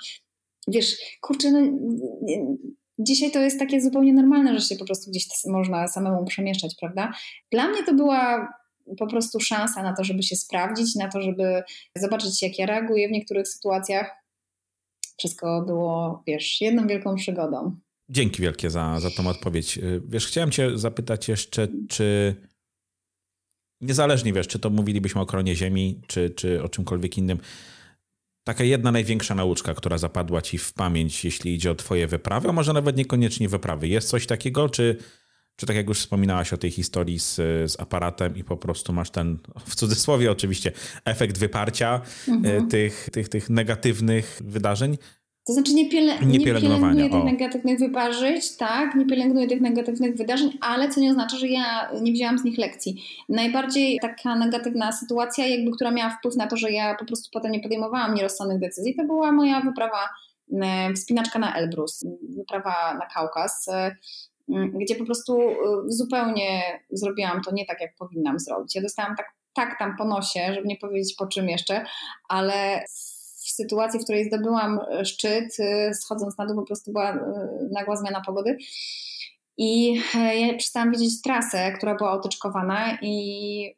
[0.69, 1.61] wiesz, kurczę, no,
[2.99, 7.13] dzisiaj to jest takie zupełnie normalne, że się po prostu gdzieś można samemu przemieszczać, prawda?
[7.53, 8.49] Dla mnie to była
[8.99, 11.63] po prostu szansa na to, żeby się sprawdzić, na to, żeby
[11.97, 14.11] zobaczyć, jak ja reaguję w niektórych sytuacjach.
[15.19, 17.77] Wszystko było, wiesz, jedną wielką przygodą.
[18.09, 19.79] Dzięki wielkie za, za tą odpowiedź.
[20.09, 22.37] Wiesz, chciałem Cię zapytać jeszcze, czy
[23.81, 27.39] niezależnie wiesz, czy to mówilibyśmy o kronie ziemi, czy, czy o czymkolwiek innym,
[28.45, 32.53] taka jedna największa nauczka, która zapadła Ci w pamięć, jeśli idzie o Twoje wyprawy, a
[32.53, 33.89] może nawet niekoniecznie wyprawy.
[33.89, 34.97] Jest coś takiego, czy,
[35.57, 37.35] czy tak jak już wspominałaś o tej historii z,
[37.73, 40.73] z aparatem i po prostu masz ten, w cudzysłowie oczywiście,
[41.05, 42.69] efekt wyparcia mhm.
[42.69, 44.99] tych, tych, tych negatywnych wydarzeń,
[45.47, 50.17] to znaczy nie, piele, nie, nie pielęgnuję tych negatywnych wyparzyć, tak, nie pielęgnuję tych negatywnych
[50.17, 53.05] wydarzeń, ale co nie oznacza, że ja nie wzięłam z nich lekcji.
[53.29, 57.53] Najbardziej taka negatywna sytuacja, jakby, która miała wpływ na to, że ja po prostu potem
[57.53, 60.09] nie podejmowałam nierozsądnych decyzji, to była moja wyprawa,
[60.63, 62.05] e, wspinaczka na Elbrus,
[62.37, 63.97] wyprawa na Kaukaz, e,
[64.83, 65.55] gdzie po prostu e,
[65.87, 68.75] zupełnie zrobiłam to nie tak, jak powinnam zrobić.
[68.75, 71.85] Ja dostałam tak, tak tam po nosie, żeby nie powiedzieć po czym jeszcze,
[72.29, 72.85] ale
[73.45, 77.19] w sytuacji, w której zdobyłam e, szczyt, e, schodząc na dół po prostu była e,
[77.73, 78.57] nagła zmiana pogody.
[79.57, 83.75] I ja przestałam widzieć trasę, która była otyczkowana i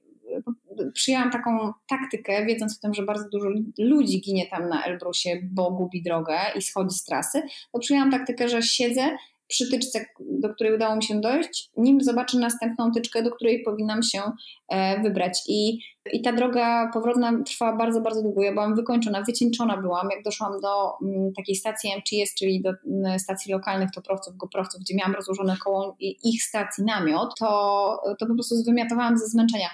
[0.94, 3.48] przyjęłam taką taktykę, wiedząc o tym, że bardzo dużo
[3.78, 7.42] ludzi ginie tam na Elbrusie, bo gubi drogę i schodzi z trasy,
[7.72, 9.16] to przyjęłam taktykę, że siedzę
[9.52, 14.02] przy tyczce, do której udało mi się dojść, nim zobaczę następną tyczkę, do której powinnam
[14.02, 14.22] się
[14.68, 15.42] e, wybrać.
[15.48, 15.78] I,
[16.12, 18.42] i ta droga powrotna trwała bardzo, bardzo długo.
[18.42, 23.18] Ja byłam wykończona, wycieńczona byłam, jak doszłam do m, takiej stacji MTS, czyli do m,
[23.18, 28.54] stacji lokalnych toprowców, goprowców, gdzie miałam rozłożony koło ich stacji namiot, to, to po prostu
[28.54, 29.68] zwymiatowałam ze zmęczenia.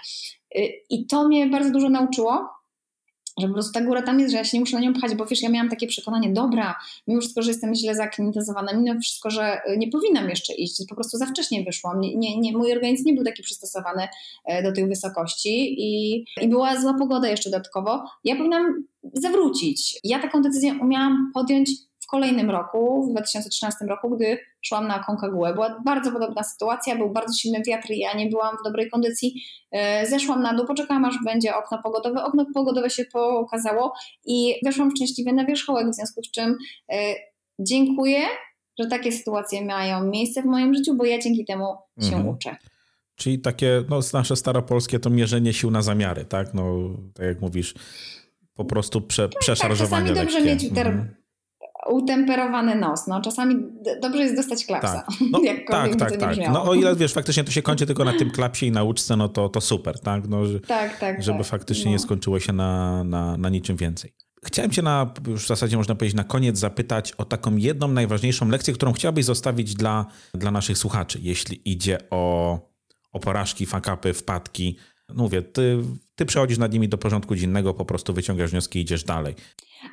[0.56, 2.48] Y, I to mnie bardzo dużo nauczyło,
[3.40, 5.14] że po prostu ta góra tam jest, że ja się nie muszę na nią pchać,
[5.14, 6.74] bo wiesz, ja miałam takie przekonanie, dobra,
[7.06, 10.94] mimo wszystko, że jestem źle zaklimatyzowana, mimo wszystko, że y, nie powinnam jeszcze iść, po
[10.94, 14.08] prostu za wcześnie wyszłam, nie, nie, nie, mój organizm nie był taki przystosowany
[14.44, 20.00] e, do tych wysokości i, i była zła pogoda jeszcze dodatkowo, ja powinnam zawrócić.
[20.04, 21.70] Ja taką decyzję umiałam podjąć
[22.10, 25.54] kolejnym roku, w 2013 roku, gdy szłam na Konkagułę.
[25.54, 29.42] Była bardzo podobna sytuacja, był bardzo silny wiatr i ja nie byłam w dobrej kondycji.
[29.70, 32.24] E, zeszłam na dół, poczekałam aż będzie okno pogodowe.
[32.24, 33.92] Okno pogodowe się pokazało
[34.24, 36.56] i weszłam szczęśliwie na wierzchołek, w związku z czym
[36.92, 37.14] e,
[37.58, 38.20] dziękuję,
[38.78, 41.64] że takie sytuacje mają miejsce w moim życiu, bo ja dzięki temu
[42.00, 42.28] się mhm.
[42.28, 42.56] uczę.
[43.16, 46.54] Czyli takie no, nasze staropolskie to mierzenie sił na zamiary, tak?
[46.54, 46.74] No,
[47.14, 47.74] tak jak mówisz,
[48.54, 51.17] po prostu prze, tak, przeszarżowanie tak, czasami dobrze mieć mhm
[51.88, 53.06] utemperowany nos.
[53.06, 53.56] No, czasami
[54.02, 54.92] dobrze jest dostać klapsa.
[54.92, 56.20] Tak, no, tak, tak.
[56.20, 56.36] tak.
[56.52, 59.28] No o ile wiesz, faktycznie to się kończy tylko na tym klapsie i nauczce, no
[59.28, 60.28] to, to super, tak?
[60.28, 61.22] No, że, tak, tak.
[61.22, 61.46] Żeby tak.
[61.46, 61.90] faktycznie no.
[61.90, 64.12] nie skończyło się na, na, na niczym więcej.
[64.44, 68.48] Chciałem Cię na, już w zasadzie można powiedzieć, na koniec zapytać o taką jedną najważniejszą
[68.48, 72.58] lekcję, którą chciałbyś zostawić dla, dla naszych słuchaczy, jeśli idzie o,
[73.12, 74.76] o porażki, fakapy, wpadki.
[75.14, 75.78] Mówię, ty,
[76.16, 79.34] ty przechodzisz nad nimi do porządku dziennego, po prostu wyciągasz wnioski i idziesz dalej.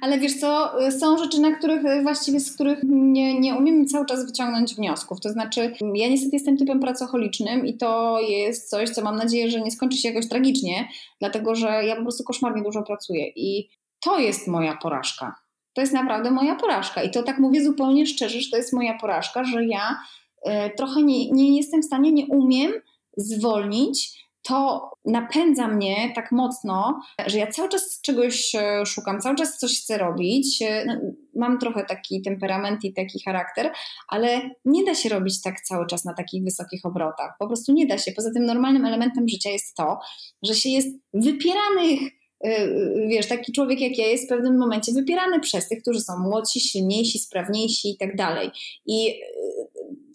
[0.01, 4.26] Ale wiesz co, są rzeczy, na których właściwie z których nie, nie umiemy cały czas
[4.26, 5.20] wyciągnąć wniosków.
[5.22, 9.61] To znaczy, ja niestety jestem typem pracocholicznym i to jest coś, co mam nadzieję, że
[9.61, 10.88] nie skończy się jakoś tragicznie,
[11.20, 15.36] dlatego że ja po prostu koszmarnie dużo pracuję i to jest moja porażka.
[15.74, 18.97] To jest naprawdę moja porażka i to tak mówię zupełnie szczerze, że to jest moja
[18.99, 19.99] porażka, że ja
[20.47, 22.72] y, trochę nie, nie jestem w stanie, nie umiem
[23.18, 29.57] zwolnić to napędza mnie tak mocno, że ja cały czas czegoś e, szukam, cały czas
[29.57, 30.61] coś chcę robić.
[30.61, 30.93] E, no,
[31.35, 33.71] mam trochę taki temperament i taki charakter,
[34.07, 37.31] ale nie da się robić tak cały czas na takich wysokich obrotach.
[37.39, 38.11] Po prostu nie da się.
[38.11, 39.99] Poza tym normalnym elementem życia jest to,
[40.43, 41.99] że się jest wypieranych
[42.43, 42.67] e,
[43.07, 46.59] wiesz, taki człowiek jak ja jest w pewnym momencie wypierany przez tych, którzy są młodsi,
[46.59, 48.51] silniejsi, sprawniejsi i tak dalej.
[48.85, 49.19] I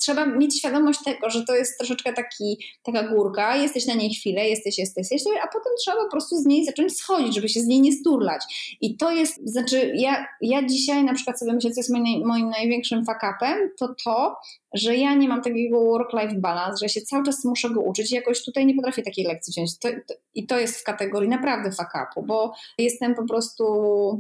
[0.01, 4.49] trzeba mieć świadomość tego, że to jest troszeczkę taki, taka górka, jesteś na niej chwilę,
[4.49, 7.67] jesteś, jesteś, jesteś, a potem trzeba po prostu z niej zacząć schodzić, żeby się z
[7.67, 8.43] niej nie sturlać.
[8.81, 12.51] I to jest, znaczy ja, ja dzisiaj na przykład sobie myślę, co jest moim, moim
[12.51, 14.37] największym fakapem, to to,
[14.75, 18.15] że ja nie mam takiego work-life balance, że się cały czas muszę go uczyć i
[18.15, 19.79] jakoś tutaj nie potrafię takiej lekcji wziąć.
[19.79, 23.65] To, to, I to jest w kategorii naprawdę fakapu, bo jestem po prostu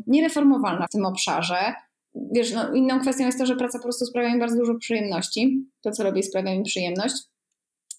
[0.07, 1.74] niereformowalna w tym obszarze
[2.14, 5.64] wiesz, no, inną kwestią jest to, że praca po prostu sprawia mi bardzo dużo przyjemności.
[5.82, 7.14] To, co robię, sprawia mi przyjemność.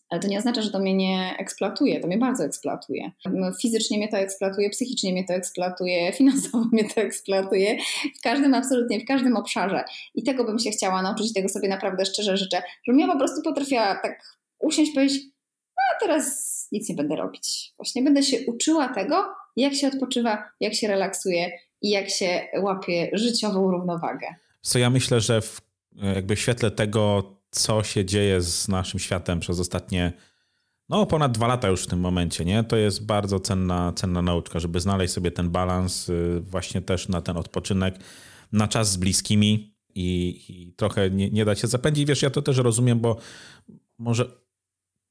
[0.10, 3.12] Ale to nie oznacza, że to mnie nie eksploatuje, to mnie bardzo eksploatuje.
[3.62, 7.78] Fizycznie mnie to eksploatuje, psychicznie mnie to eksploatuje, finansowo mnie to eksploatuje,
[8.20, 9.84] w każdym, absolutnie, w każdym obszarze.
[10.16, 13.42] I tego bym się chciała nauczyć, tego sobie naprawdę szczerze życzę, żebym ja po prostu
[13.42, 15.22] potrafiła tak usiąść i powiedzieć,
[15.78, 17.74] a teraz nic nie będę robić.
[17.78, 21.52] Właśnie będę się uczyła tego, jak się odpoczywa, jak się relaksuje,
[21.82, 24.28] i jak się łapie życiową równowagę.
[24.62, 25.62] Co ja myślę, że w,
[26.16, 30.14] jakby w świetle tego, co się dzieje z naszym światem przez ostatnie
[30.92, 32.64] no ponad dwa lata już w tym momencie, nie?
[32.64, 37.22] To jest bardzo cenna, cenna nauczka, żeby znaleźć sobie ten balans y, właśnie też na
[37.22, 37.96] ten odpoczynek,
[38.52, 42.06] na czas z bliskimi i, i trochę nie, nie dać się zapędzić.
[42.06, 43.18] Wiesz, ja to też rozumiem, bo
[43.98, 44.26] może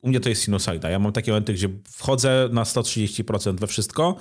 [0.02, 0.90] u mnie to jest sinusoida.
[0.90, 4.16] Ja mam takie momenty, gdzie wchodzę na 130% we wszystko,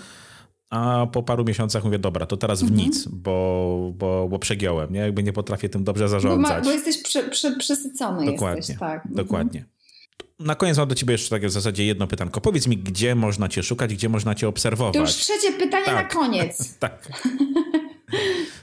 [0.70, 2.82] a po paru miesiącach mówię, dobra, to teraz w mhm.
[2.82, 4.99] nic, bo, bo, bo przegiąłem, nie?
[4.99, 6.51] Jakby nie potrafię tym dobrze zarządzać.
[6.51, 8.26] Bo, ma, bo jesteś prze, prze, przesycony.
[8.26, 8.95] Dokładnie, jesteś, tak.
[8.95, 9.15] Mhm.
[9.15, 9.65] dokładnie.
[10.39, 12.41] Na koniec mam do ciebie jeszcze takie w zasadzie jedno pytanko.
[12.41, 14.93] Powiedz mi, gdzie można cię szukać, gdzie można cię obserwować?
[14.93, 15.95] To już trzecie pytanie tak.
[15.95, 16.57] na koniec.
[16.80, 17.07] tak.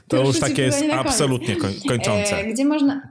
[0.07, 1.55] To, to już takie jest absolutnie
[1.87, 2.37] kończące.
[2.37, 3.01] E, gdzie można...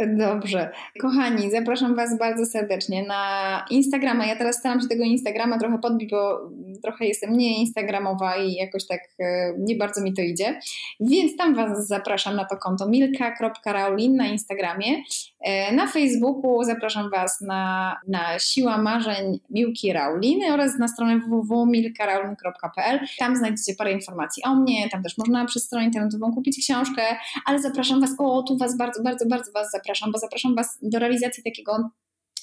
[0.00, 0.70] Dobrze.
[1.00, 4.26] Kochani, zapraszam Was bardzo serdecznie na Instagrama.
[4.26, 6.50] Ja teraz staram się tego Instagrama trochę podbić, bo
[6.82, 10.60] trochę jestem nie instagramowa i jakoś tak e, nie bardzo mi to idzie.
[11.00, 15.02] Więc tam Was zapraszam na to konto milka.raulin na Instagramie.
[15.40, 23.00] E, na Facebooku zapraszam Was na, na Siła Marzeń Miłki Rauliny oraz na stronę www.milkaraulin.pl.
[23.18, 27.02] Tam znajdziecie parę informacji o mnie, tam też można przez stronę internetową kupić książkę,
[27.46, 30.98] ale zapraszam Was, o tu Was bardzo, bardzo, bardzo Was zapraszam, bo zapraszam Was do
[30.98, 31.90] realizacji takiego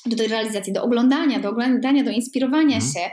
[0.05, 2.93] do realizacji, do oglądania, do oglądania, do inspirowania mhm.
[2.93, 3.11] się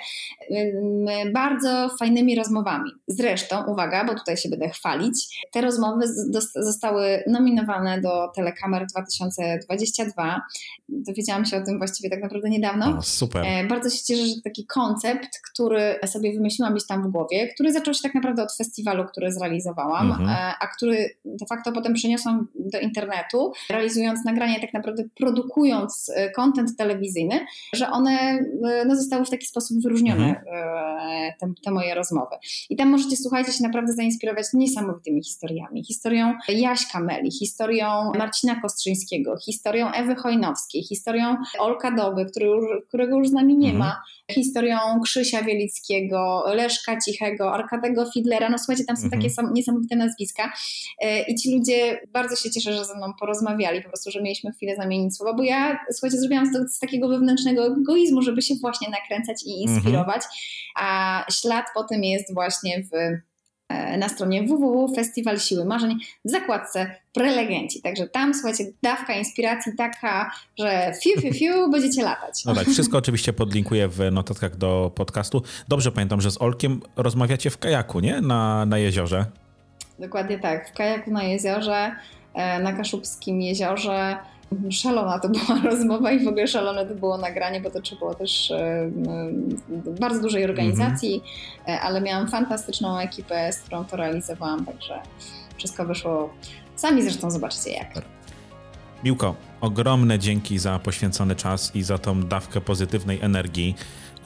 [1.33, 2.91] bardzo fajnymi rozmowami.
[3.07, 6.07] Zresztą, uwaga, bo tutaj się będę chwalić, te rozmowy
[6.55, 10.43] zostały nominowane do Telekamer 2022.
[10.89, 12.99] Dowiedziałam się o tym właściwie tak naprawdę niedawno.
[12.99, 13.45] O, super.
[13.47, 17.73] E, bardzo się cieszę, że taki koncept, który sobie wymyśliłam gdzieś tam w głowie, który
[17.73, 20.29] zaczął się tak naprawdę od festiwalu, który zrealizowałam, mhm.
[20.29, 26.77] E, a który de facto potem przeniosłam do internetu, realizując nagranie, tak naprawdę produkując kontent
[26.79, 30.45] telewizyjny, że one e, no, zostały w taki sposób wyróżnione, mhm.
[30.53, 32.37] E, te, te, moje rozmowy.
[32.71, 35.85] I tam możecie, słuchajcie, się naprawdę zainspirować niesamowitymi historiami.
[35.85, 42.49] Historią Jaśka Meli, historią Marcina Kostrzyńskiego, historią Ewy Chojnowskiej, historią Olka Doby, który,
[42.89, 43.79] którego już z nami nie mhm.
[43.79, 44.03] ma,
[44.33, 48.49] historią Krzysia Wielickiego, Leszka Cichego, Arkadego Fidlera.
[48.49, 49.23] No słuchajcie, tam są mhm.
[49.23, 50.53] takie niesamowite nazwiska.
[51.01, 54.53] E, I ci ludzie bardzo się cieszę, że ze mną porozmawiali, po prostu, że mieliśmy
[54.53, 58.89] chwilę zamienić słowa, bo ja, słuchajcie, zrobiłam to z takiego wewnętrznego egoizmu, żeby się właśnie
[58.91, 60.33] nakręcać i inspirować, mhm.
[60.77, 62.95] a ślad po tym jest właśnie w
[63.69, 67.83] e, na stronie www.festiwal Siły Marzeń w zakładce prelegenci.
[67.83, 72.45] Także tam, słuchajcie, dawka inspiracji taka, że fiu, fiu, fiu, będziecie latać.
[72.45, 75.43] No tak, wszystko oczywiście podlinkuję w notatkach do podcastu.
[75.69, 78.21] Dobrze pamiętam, że z Olkiem rozmawiacie w kajaku, nie?
[78.21, 79.27] Na, na jeziorze.
[79.99, 81.97] Dokładnie tak, w kajaku na jeziorze,
[82.35, 84.17] e, na Kaszubskim jeziorze.
[84.71, 88.15] Szalona to była rozmowa i w ogóle szalone to było nagranie, bo to trzeba było
[88.15, 88.91] też e,
[90.01, 91.23] bardzo dużej organizacji,
[91.67, 91.79] -hmm.
[91.83, 95.01] ale miałam fantastyczną ekipę, z którą to realizowałam, także
[95.57, 96.31] wszystko wyszło.
[96.77, 97.89] Sami zresztą zobaczycie jak.
[99.05, 103.75] Miłko, ogromne dzięki za poświęcony czas i za tą dawkę pozytywnej energii,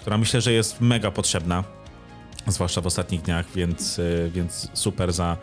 [0.00, 1.64] która myślę, że jest mega potrzebna,
[2.46, 5.36] zwłaszcza w ostatnich dniach, więc, e, więc super za,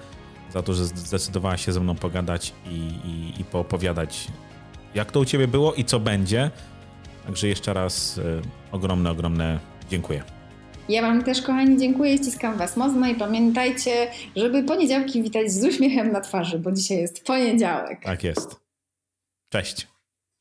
[0.53, 2.75] za to, że zdecydowałaś się ze mną pogadać i,
[3.05, 4.27] i, i poopowiadać
[4.95, 6.51] jak to u Ciebie było i co będzie.
[7.25, 9.59] Także jeszcze raz y, ogromne, ogromne
[9.89, 10.23] dziękuję.
[10.89, 16.11] Ja Wam też, kochani, dziękuję, ściskam Was mocno i pamiętajcie, żeby poniedziałki witać z uśmiechem
[16.11, 18.03] na twarzy, bo dzisiaj jest poniedziałek.
[18.03, 18.55] Tak jest.
[19.49, 19.87] Cześć.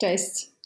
[0.00, 0.57] Cześć.